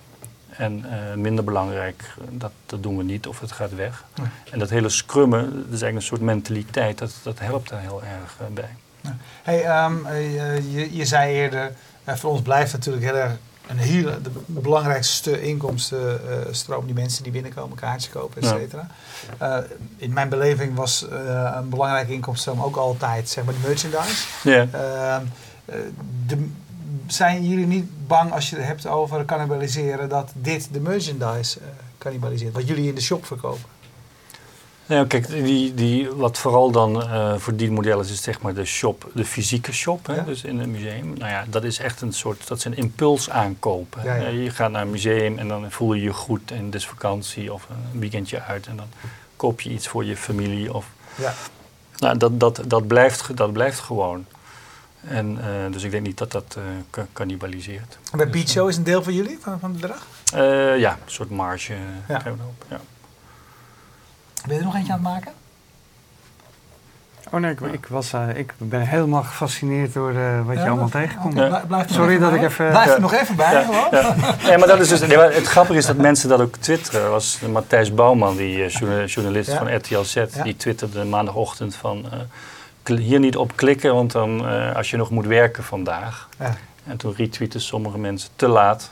[0.57, 4.05] En uh, minder belangrijk, dat, dat doen we niet of het gaat weg.
[4.51, 8.03] En dat hele scrummen, dat is eigenlijk een soort mentaliteit, dat, dat helpt daar heel
[8.03, 8.77] erg uh, bij.
[9.43, 10.07] Hey, um,
[10.71, 11.73] je, je zei eerder,
[12.05, 13.33] voor ons blijft natuurlijk heel erg
[13.67, 18.87] een hele, de belangrijkste inkomstenstroom die mensen die binnenkomen, kaartjes kopen, et cetera.
[19.43, 19.57] Uh,
[19.97, 24.27] in mijn beleving was uh, een belangrijke inkomstenstroom ook altijd zeg maar de merchandise.
[24.45, 24.67] Ja.
[24.75, 25.17] Uh,
[26.27, 26.49] de,
[27.07, 31.59] zijn jullie niet bang als je het hebt over cannibaliseren dat dit de merchandise
[31.99, 33.71] cannibaliseert, wat jullie in de shop verkopen?
[34.93, 38.65] Nou, kijk, die, die, wat vooral dan uh, voor die modellen is, zeg maar de
[38.65, 41.13] shop, de fysieke shop, hè, dus in een museum.
[41.19, 44.05] Nou ja, dat is echt een soort, dat zijn impulsaankopen.
[44.05, 44.29] Ja, ja.
[44.29, 47.53] Je gaat naar een museum en dan voel je je goed en het is vakantie
[47.53, 48.87] of een weekendje uit en dan
[49.37, 50.75] koop je iets voor je familie.
[50.75, 51.35] Of, ja.
[51.99, 54.27] Nou, dat, dat, dat, blijft, dat blijft gewoon.
[55.01, 57.99] En, uh, dus ik denk niet dat dat uh, cannibaliseert.
[58.17, 60.07] Bij Beach Show is een deel van jullie, van, van het bedrag?
[60.79, 61.75] ja, een soort marge.
[62.09, 62.23] Ja.
[62.69, 62.81] ja.
[64.47, 65.33] Ben je er nog eentje aan het maken?
[67.31, 70.69] Oh nee, ik, ik, was, uh, ik ben helemaal gefascineerd door uh, wat ja, je
[70.69, 71.35] allemaal tegenkomt.
[71.35, 71.65] Ja.
[71.87, 72.69] Sorry dat ik even...
[72.69, 73.63] Blijf er nog even bij, ja.
[73.63, 74.59] gewoon.
[74.59, 77.11] Maar dat is dus, het grappige is dat mensen dat ook twitteren.
[77.11, 82.07] was Matthijs Bouwman, die uh, journalist van RTL Z, die twitterde maandagochtend van...
[82.85, 86.29] hier niet op klikken, want dan, als je nog moet werken vandaag.
[86.87, 88.91] En toen retweeten sommige mensen te laat.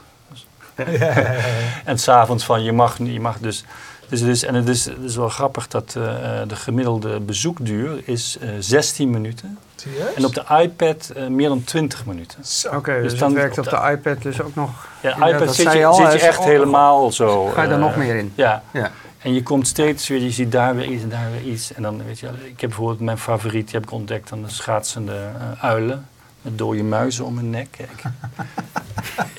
[1.85, 3.65] en s'avonds van, je mag, je mag dus...
[4.11, 6.05] Dus, dus, en het is, het is wel grappig dat uh,
[6.47, 9.59] de gemiddelde bezoekduur is uh, eh, 16 minuten.
[9.77, 10.15] Serieus?
[10.15, 12.39] En op de iPad uh, meer dan 20 minuten.
[12.67, 14.89] Oké, okay, dus, dus dan werkt op de, de, iPad dus ook nog...
[15.01, 17.47] Ja, de iPad zit je, al, zit je echt helemaal zo...
[17.47, 18.33] Ga je er nog meer in?
[18.35, 18.63] Ja.
[18.73, 18.91] ja.
[19.19, 21.73] En je komt steeds weer, je ziet daar weer iets en daar weer iets.
[21.73, 24.51] En dan weet je, ik heb bijvoorbeeld mijn favoriet, die heb ik ontdekt, dan de
[24.51, 25.19] schaatsende
[25.61, 26.09] uilen
[26.43, 27.77] met dode muizen om mijn nek.
[27.79, 28.03] Ik,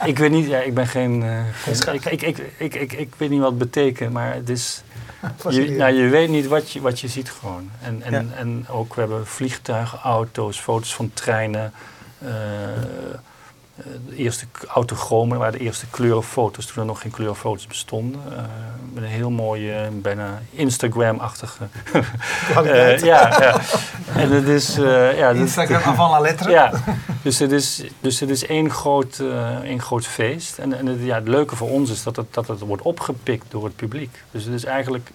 [0.06, 1.22] ik weet niet, ja, ik ben geen.
[1.22, 4.84] Uh, ik, ik, ik, ik, ik, weet niet wat het betekent, maar het is.
[5.50, 7.70] Je, nou, je weet niet wat je, wat je ziet gewoon.
[7.82, 8.36] En, en, ja.
[8.38, 11.74] en ook, we hebben vliegtuigen, auto's, foto's van treinen.
[12.24, 12.30] Uh,
[13.76, 18.22] de eerste autochromen waren de eerste kleurenfoto's toen er nog geen kleurenfoto's bestonden.
[18.30, 18.38] Uh,
[18.94, 21.64] met een heel mooie, bijna Instagram-achtige.
[22.64, 23.60] uh, ja, ja.
[24.16, 24.76] En het is.
[24.76, 26.50] Ja, Instagram avant la lettre.
[26.50, 26.72] Ja.
[27.22, 29.24] Dus het is, dus het is één, groot,
[29.64, 30.58] één groot feest.
[30.58, 33.46] En, en het, ja, het leuke voor ons is dat het, dat het wordt opgepikt
[33.50, 34.24] door het publiek.
[34.32, 35.12] Dus het is eigenlijk.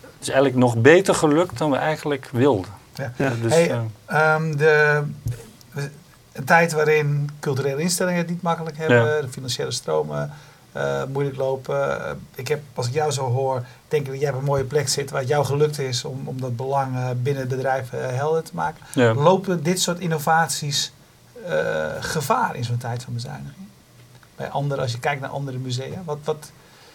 [0.00, 2.70] Het is eigenlijk nog beter gelukt dan we eigenlijk wilden.
[2.94, 3.12] Ja.
[3.16, 3.70] ja dus, hey,
[4.36, 5.02] um, de,
[6.34, 10.32] een tijd waarin culturele instellingen het niet makkelijk hebben, de financiële stromen
[10.76, 12.20] uh, moeilijk lopen.
[12.34, 14.88] ik heb, als ik jou zo hoor, denk ik dat jij op een mooie plek
[14.88, 18.00] zit waar het jou gelukt is om, om dat belang uh, binnen het bedrijf uh,
[18.06, 18.84] helder te maken.
[18.94, 19.14] Ja.
[19.14, 20.92] Lopen dit soort innovaties
[22.00, 23.68] gevaar in zo'n tijd van bezuiniging?
[24.36, 26.50] Bij andere, als je kijkt naar andere musea, wat, wat,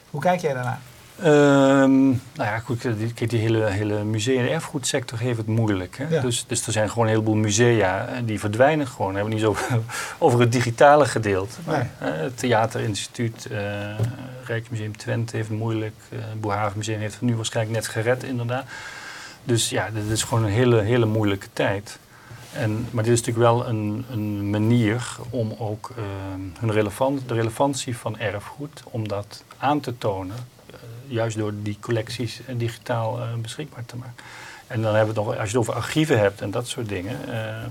[0.10, 0.80] hoe kijk jij daarnaar?
[1.26, 5.98] Um, nou ja, goed, die, die hele, hele musea- en erfgoedsector heeft het moeilijk.
[5.98, 6.22] Hè?
[6.22, 9.10] Dus, dus er zijn gewoon een heleboel musea die verdwijnen gewoon.
[9.10, 9.56] We hebben niet zo
[10.26, 11.56] over het digitale gedeelte.
[11.66, 13.60] Maar, het Theaterinstituut, uh,
[14.44, 15.96] Rijksmuseum Twente heeft het moeilijk.
[16.10, 18.66] Uh, Boerhavenmuseum heeft het nu waarschijnlijk net gered, inderdaad.
[19.44, 22.00] Dus ja, dit is gewoon een hele, hele moeilijke tijd.
[22.54, 26.04] En, maar dit is natuurlijk wel een, een manier om ook uh,
[26.60, 30.36] hun relevant, de relevantie van erfgoed, om dat aan te tonen
[31.10, 34.24] juist door die collecties eh, digitaal eh, beschikbaar te maken.
[34.68, 36.90] En dan hebben we het nog, als je het over archieven hebt en dat soort
[36.90, 37.66] dingen, eh,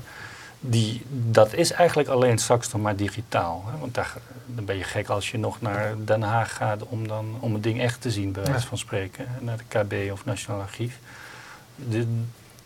[0.61, 3.64] die, dat is eigenlijk alleen straks nog maar digitaal.
[3.66, 3.78] Hè?
[3.78, 4.16] Want daar,
[4.47, 7.62] dan ben je gek als je nog naar Den Haag gaat om, dan, om het
[7.62, 9.26] ding echt te zien, bij wijze van spreken.
[9.41, 10.99] Naar de KB of Nationaal Archief.
[11.74, 12.07] De,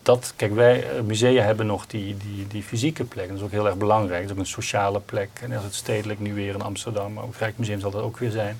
[0.02, 3.28] dat, kijk, wij musea hebben nog die, die, die fysieke plek.
[3.28, 4.20] Dat is ook heel erg belangrijk.
[4.20, 5.30] Dat is ook een sociale plek.
[5.40, 8.30] En als het stedelijk nu weer in Amsterdam, maar ook Rijksmuseum zal dat ook weer
[8.30, 8.58] zijn.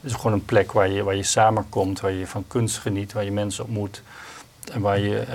[0.00, 3.12] Het is gewoon een plek waar je, waar je samenkomt, waar je van kunst geniet,
[3.12, 4.02] waar je mensen ontmoet.
[4.72, 5.34] En waar je uh,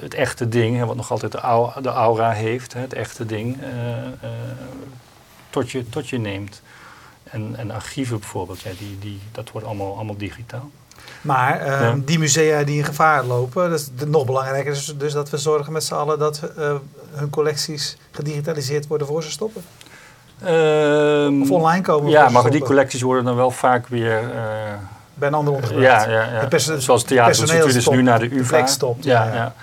[0.00, 3.26] het echte ding, hè, wat nog altijd de, aura, de aura heeft, hè, het echte
[3.26, 4.30] ding, uh, uh,
[5.50, 6.62] tot, je, tot je neemt.
[7.22, 10.70] En, en archieven bijvoorbeeld, ja, die, die, dat wordt allemaal, allemaal digitaal.
[11.20, 15.30] Maar uh, die musea die in gevaar lopen, dat is nog belangrijker is dus dat
[15.30, 16.40] we zorgen met z'n allen dat
[17.10, 19.62] hun collecties gedigitaliseerd worden voor ze stoppen.
[20.46, 22.10] Um, of online komen.
[22.10, 24.22] Ja, maar die collecties worden dan wel vaak weer.
[24.22, 24.28] Uh,
[25.14, 26.04] bij een ander ondergebracht.
[26.04, 26.78] Ja, ja, ja.
[26.78, 28.66] Zoals theater dus nu naar de UvA.
[28.66, 29.04] stopt.
[29.04, 29.34] Ja, ja.
[29.34, 29.54] ja.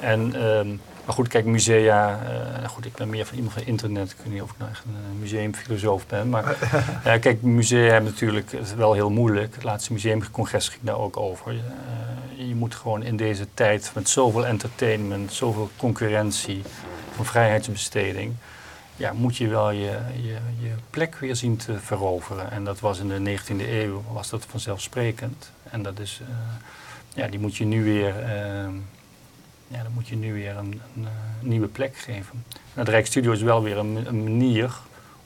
[0.00, 2.18] En um, maar goed, kijk, musea.
[2.62, 4.10] Uh, goed, ik ben meer van iemand van internet.
[4.10, 6.28] Ik weet niet of ik nou echt een museumfilosoof ben.
[6.28, 6.56] Maar
[7.04, 9.54] uh, kijk, musea hebben natuurlijk het wel heel moeilijk.
[9.54, 11.52] Het laatste museumcongres ging daar ook over.
[11.52, 11.60] Uh,
[12.48, 16.62] je moet gewoon in deze tijd met zoveel entertainment, zoveel concurrentie,
[17.14, 18.34] van vrijheidsbesteding.
[18.96, 22.50] Ja, moet je wel je, je, je plek weer zien te veroveren.
[22.50, 25.50] En dat was in de 19e eeuw was dat vanzelfsprekend.
[25.70, 26.20] En dat is,
[27.14, 28.74] ja, die moet je nu weer ehm,
[29.68, 31.06] ja, dan moet je nu weer een, een,
[31.42, 32.44] een nieuwe plek geven.
[32.52, 34.78] En het Rijksstudio is wel weer een, een, manier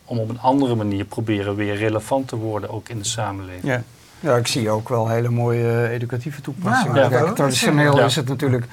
[0.04, 3.64] om op een andere manier proberen weer relevant te worden, ook in de samenleving.
[3.64, 3.82] Ja.
[4.22, 7.10] Ja, ik zie ook wel hele mooie educatieve toepassingen.
[7.10, 8.64] Ja, traditioneel is het natuurlijk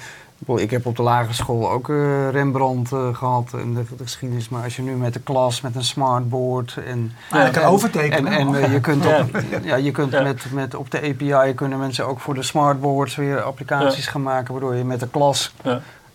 [0.46, 4.50] ik heb op de lagere school ook uh, Rembrandt uh, gehad en de, de, geschiedenis.
[4.50, 7.12] Maar als je nu met de klas, met een smartboard en...
[7.32, 8.32] Ja, je kan overtekenen.
[8.32, 9.76] En, en uh, je kunt, op, ja.
[9.76, 14.08] je kunt met, met, op de API kunnen mensen ook voor de smartboards weer applicaties
[14.08, 14.52] gaan maken.
[14.52, 15.54] Waardoor je met de klas,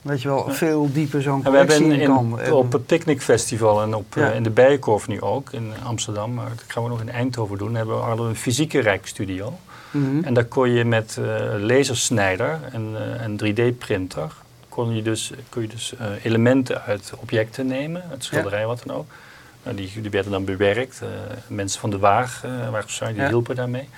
[0.03, 2.41] weet je wel, veel dieper zo'n collectie in, in kan.
[2.41, 6.35] En, op het Picnicfestival en op, in de Bijenkorf nu ook in Amsterdam.
[6.35, 7.75] Maar dat gaan we nog in Eindhoven doen.
[7.75, 9.53] hebben we een fysieke rijkstudio.
[9.93, 10.25] Mhm.
[10.25, 11.27] En daar kon je met uh,
[11.59, 14.33] lasersnijder en, uh, en 3D-printer...
[14.69, 18.67] kon je dus, kon je dus uh, elementen uit objecten nemen, uit schilderij ja.
[18.67, 19.11] wat dan ook.
[19.63, 21.01] Nou, die, die werden dan bewerkt.
[21.47, 23.29] mensen van de Waag, uh, die ja.
[23.29, 23.89] hielpen daarmee.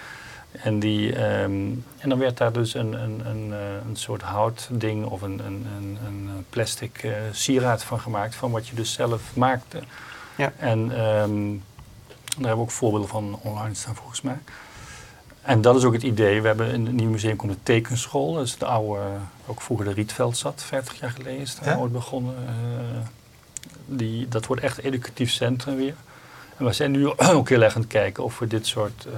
[0.53, 1.09] En, die,
[1.41, 3.53] um, en dan werd daar dus een, een, een,
[3.89, 5.67] een soort houtding of een, een,
[6.07, 8.35] een, plastic sieraad van gemaakt...
[8.35, 9.79] van wat je dus zelf maakte.
[10.37, 10.53] Ja.
[10.57, 11.63] En um,
[12.15, 14.39] daar hebben we ook voorbeelden van online staan volgens mij.
[15.45, 16.41] En dat is ook het idee.
[16.41, 18.35] We hebben in het nieuwe museum komt de tekenschool.
[18.35, 19.03] Dat is de oude,
[19.47, 22.35] ook vroeger de Rietveld zat, 50 jaar geleden is daar ooit begonnen.
[22.43, 22.99] Uh,
[23.87, 25.95] die, dat wordt echt educatief centrum weer.
[26.57, 29.15] En we zijn nu ook heel erg aan het kijken of we dit soort, uh,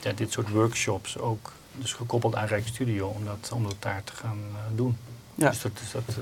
[0.00, 4.12] ja, dit soort workshops ook, dus gekoppeld aan Rijksstudio, om dat, om dat daar te
[4.12, 4.96] gaan uh, doen.
[5.34, 5.48] Ja.
[5.48, 6.16] Dus dat is dat...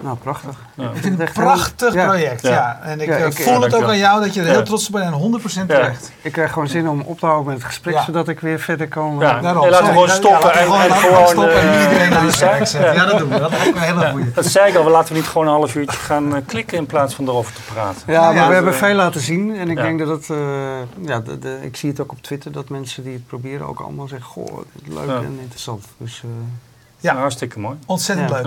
[0.00, 0.56] Nou, prachtig.
[0.74, 0.90] Ja.
[0.90, 2.42] Ik vind het een prachtig project.
[2.42, 2.80] Ja.
[2.82, 5.14] En ik, ik voel het ook aan jou dat je er heel trots op bent
[5.14, 6.12] en 100% terecht.
[6.22, 8.88] Ik krijg gewoon zin om op te houden met het gesprek, zodat ik weer verder
[8.88, 9.16] kan.
[9.18, 9.68] Ja, Daarom.
[9.68, 12.94] laten we gewoon stoppen en, en gewoon stoppen en iedereen aan de zaak zetten.
[12.94, 13.38] Ja, dat doen we.
[13.38, 14.32] Dat is ook een hele goede.
[14.32, 16.86] Dat zei ik al, we laten we niet gewoon een half uurtje gaan klikken in
[16.86, 18.12] plaats van erover te praten.
[18.12, 20.38] Ja, maar we hebben veel laten zien en ik denk dat het,
[21.00, 24.08] ja, de, ik zie het ook op Twitter dat mensen die het proberen ook allemaal
[24.08, 25.84] zeggen, goh, leuk en interessant.
[25.96, 26.22] Dus,
[27.00, 27.76] ja, hartstikke mooi.
[27.86, 28.46] Ontzettend leuk.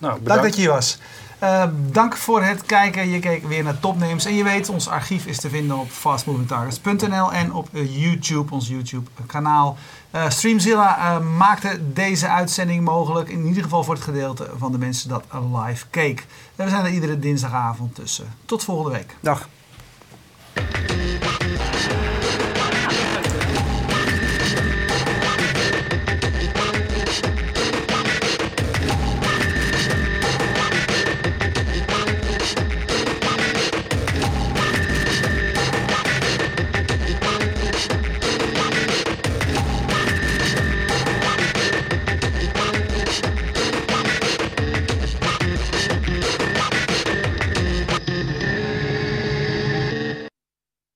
[0.00, 0.98] Nou, Dank dat je hier was.
[1.42, 3.08] Uh, dank voor het kijken.
[3.08, 4.24] Je keek weer naar Topnames.
[4.24, 9.10] En je weet, ons archief is te vinden op fastmovingtargets.nl en op YouTube, ons YouTube
[9.26, 9.76] kanaal.
[10.14, 13.28] Uh, Streamzilla uh, maakte deze uitzending mogelijk.
[13.28, 15.24] In ieder geval voor het gedeelte van de mensen dat
[15.54, 16.26] live keek.
[16.56, 18.34] En we zijn er iedere dinsdagavond tussen.
[18.44, 19.16] Tot volgende week.
[19.20, 19.48] Dag.